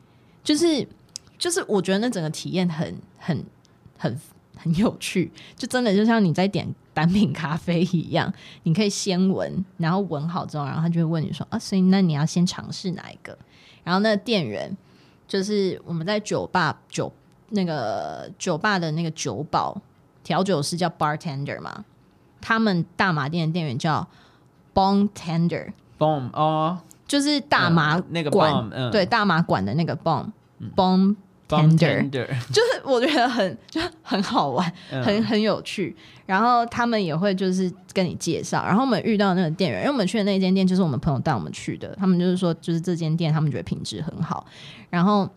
[0.44, 0.88] 就是
[1.38, 3.46] 就是我觉得那整个体验很很
[3.98, 4.20] 很
[4.56, 6.74] 很有趣，就真的就像你在点。
[6.94, 8.32] 单品咖啡一样，
[8.64, 13.36] 你可以先闻，然后闻好之后，然后他就会问你说：“啊，所以那你要先尝试哪一个？”
[13.86, 14.76] 然后那店员
[15.26, 17.10] 就是我们在酒吧酒
[17.52, 19.82] 那个酒吧的那个酒保
[20.22, 21.86] 调酒师叫 bartender 嘛，
[22.42, 24.06] 他们大麻店的店员叫
[24.74, 26.78] bong tender，bong 哦，
[27.12, 28.30] 就是大麻那个
[28.72, 30.32] 嗯、对，大麻管的那个 bomb
[30.76, 31.16] bong。
[31.52, 35.94] Tender， 就是我觉得很 就很好玩，很很有趣。
[36.26, 38.64] 然后他们也会就是跟你介绍。
[38.64, 41.94] 然后我们遇到那个店员，因为我们去的那间店就是我们朋友带我们去的。
[42.00, 44.46] 他们就是说，就是这间店他们觉得品质很好。
[44.90, 45.30] 然后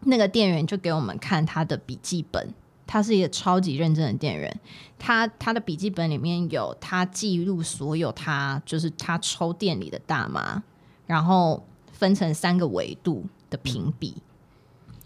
[0.00, 2.52] 那个店员就给我们看他的笔记本，
[2.84, 4.60] 他是一个超级认真的店员。
[4.98, 10.60] 他他的笔记本里面有他记录所有他就是他抽店里的大麻，
[11.06, 14.14] 然后分成三个维度的评比。
[14.16, 14.22] 嗯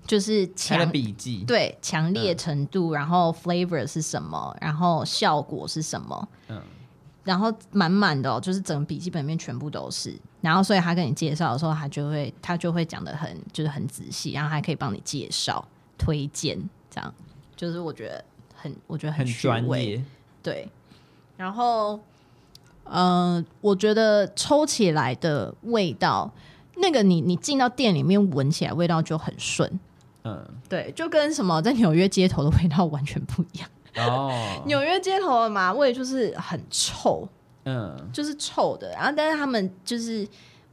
[0.07, 6.61] 就是强笔记，对强烈程度，嗯、然后 flavor 是什么，然后效果是什么，嗯，
[7.22, 15.64] 然后满满的、哦，就是整个笔记本里面全部都是，然后所以他跟你介绍的时候，他就会他就会讲的很就是很仔细，然后还可以帮你介绍
[15.96, 16.59] 推荐，
[16.90, 17.14] 这样。
[17.55, 18.24] 就是我觉得
[18.57, 20.03] 很我觉得很专业，
[20.42, 20.68] 对，
[21.36, 22.01] 然后嗯、
[22.91, 26.30] 呃，我觉得抽起来的味道，
[26.76, 29.78] 那个你你进到店里面闻起来味道就很顺。
[30.24, 33.68] 嗯，对，就跟什么在纽约街头的味道完全不一样。
[33.97, 34.30] 哦，
[34.66, 37.26] 纽约街头的麻味就是很臭，
[37.64, 38.91] 嗯，就是臭的。
[38.93, 40.26] 然后，但是他们就是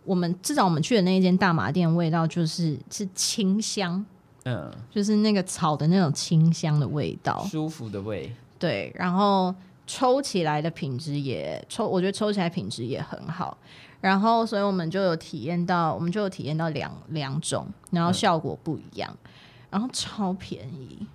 [0.03, 4.05] 我们至少我们去的那一间大麻店，味道就是是清香，
[4.43, 8.31] 嗯，就是那个草的那种清香的味道，舒服的味。
[8.59, 9.55] 对，然后
[9.87, 13.57] 抽起来的品质也抽，我觉得抽起来品质也很好。
[13.99, 19.09] 然后，所以我们就有体验到，我们就有体验到两两种，然后效果不一样。
[19.23, 19.29] 嗯
[19.69, 21.05] 然后超便宜，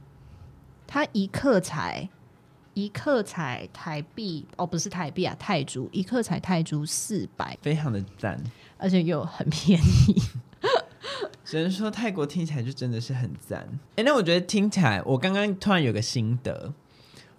[0.87, 2.07] 它一克才
[2.75, 8.39] 一克才台币哦，不是台币啊，泰铢一克才泰铢四百，非常的赞，
[8.77, 10.23] 而且又很便宜。
[11.47, 13.67] 只能说泰国听起来就真的是很赞。
[13.97, 16.75] 哎，那我觉得听起来，我刚刚突然有个心得，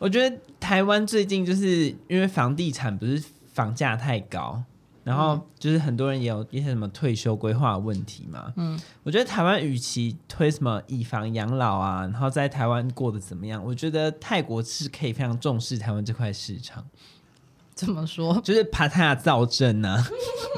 [0.04, 3.24] 我觉得台湾最近就是因为房地产不是
[3.54, 4.62] 房价太高。
[5.06, 16.86] 然后就是很多人也有一些什么退休规划问题嘛，嗯，我觉得台湾与其推什么以房养老啊，然后在台湾过得怎么样，我觉得泰国是可以非常重视台湾这块市场。
[17.76, 18.39] 怎么说？
[18.39, 20.01] 就是帕塔亚造镇呢，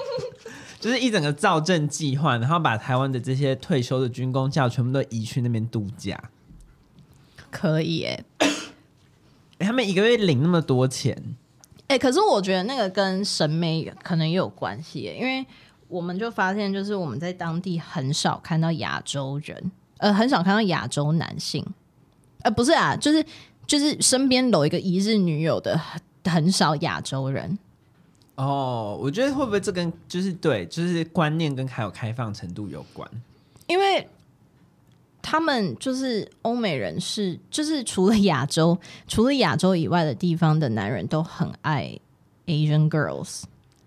[0.79, 6.29] 就是一整个造镇计划，然后把台湾的这些退休的军工教全部都移去那边度假，
[7.49, 8.23] 可以哎，
[9.59, 11.15] 他们一个月领那么多钱。
[11.87, 15.45] 哎、欸，可是我觉得那个跟审美可能也有关系，因为
[15.87, 21.63] 我们就发现，就是我们在当地很少看到亚洲人，呃，很少看到亚洲男性，
[22.41, 23.23] 呃，不是啊，就是
[23.67, 27.57] 就是身边有一个一日女友的很很少亚洲人。
[28.35, 33.09] 哦，我觉得会不会这跟就是对，就是观念跟还有开放程度有关？
[33.67, 34.09] 因为。
[35.27, 41.99] 他们就是欧美人士，就是除了亚洲，除了亚洲以外的地方的男人都很爱
[42.45, 43.41] Asian girls。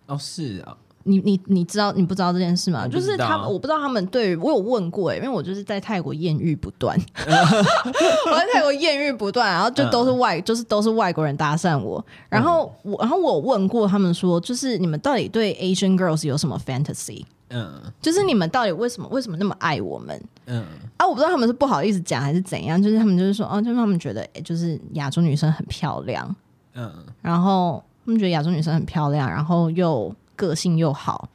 [0.07, 2.89] 哦，是啊，你你你知道你不知道这件事吗？
[2.89, 17.25] 就是他们，我不知道他们对我有问过哎，因为我就是在泰国艳遇不断， 我在泰国艳遇不断，然后就都是外，就是都是外国人搭讪我，然后我然后我有问过他们说，就是你们到底对 Asian girls 有什么 fantasy？
[17.51, 20.23] 嗯，就是你们到底为什么为什么那么爱我们？
[20.47, 20.65] 嗯。
[20.99, 26.35] 啊，我不知道他们是不好意思讲还是怎样，就是他们就是说，哦，就是他们觉得，欸、就是亚洲女生很漂亮，
[26.75, 26.93] 嗯，
[27.23, 31.29] 然后他们觉得亚洲女生很漂亮，然后又个性又好，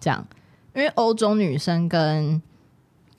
[0.00, 0.24] 这样，
[0.74, 2.40] 因为欧洲女生跟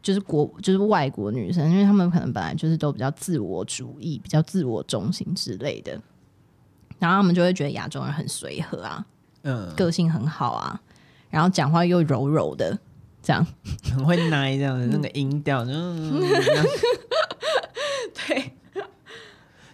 [0.02, 5.92] 就是国就是外国女生，因为他们可能本来就是都比较自我主义，比较自我中心之类的，
[6.98, 9.06] 然后他们就会觉得亚洲人很随和啊，
[9.44, 10.82] 嗯，个性很好啊。
[11.34, 12.78] 然后讲话又柔柔的，
[13.24, 13.44] 这样
[13.92, 16.22] 很会奶这样的那个音调，嗯，
[18.14, 18.52] 对。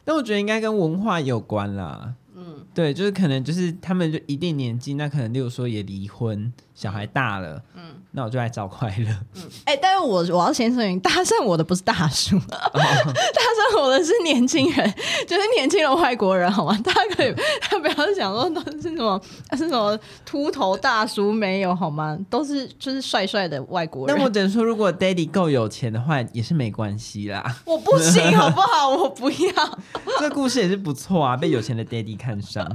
[0.05, 2.13] 但我觉得应该跟文化有关啦。
[2.33, 7.95] 嗯，对，就是可能就是他们就一定年纪，那可能例如说也离婚，小孩大了，嗯。
[8.11, 9.05] 那我就来找快乐。
[9.35, 12.41] 嗯，哎、欸，但是我我要先声明，搭讪我的不是大叔，哦、
[12.73, 14.93] 搭讪我的是年轻人，
[15.27, 16.75] 就是年轻的外国人，好吗？
[16.83, 22.17] 大家可以， 他不要想说都是什么是什么秃头大叔，没有好吗？
[22.29, 24.15] 都是就是帅帅的外国人。
[24.17, 27.57] 那我只能说，如果 Daddy 够有钱的话，也是没关系啦。
[27.65, 28.89] 我不行， 好不好？
[28.89, 29.79] 我不要。
[30.19, 32.67] 这故事也是不错啊，被有钱的 Daddy 看上。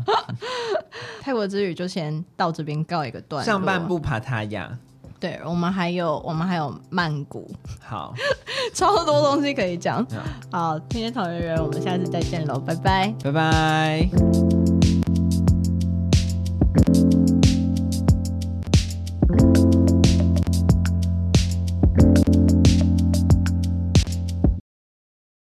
[1.21, 3.47] 泰国之旅就先到这边告一个段落。
[3.47, 4.79] 上半部爬塔亚。
[5.25, 7.51] 对，我们还有我们还有曼谷，
[7.81, 8.13] 好，
[8.75, 10.07] 超多东西可以讲。
[10.53, 14.84] 好，今天讨论人，我们下次再见喽，拜拜，拜拜。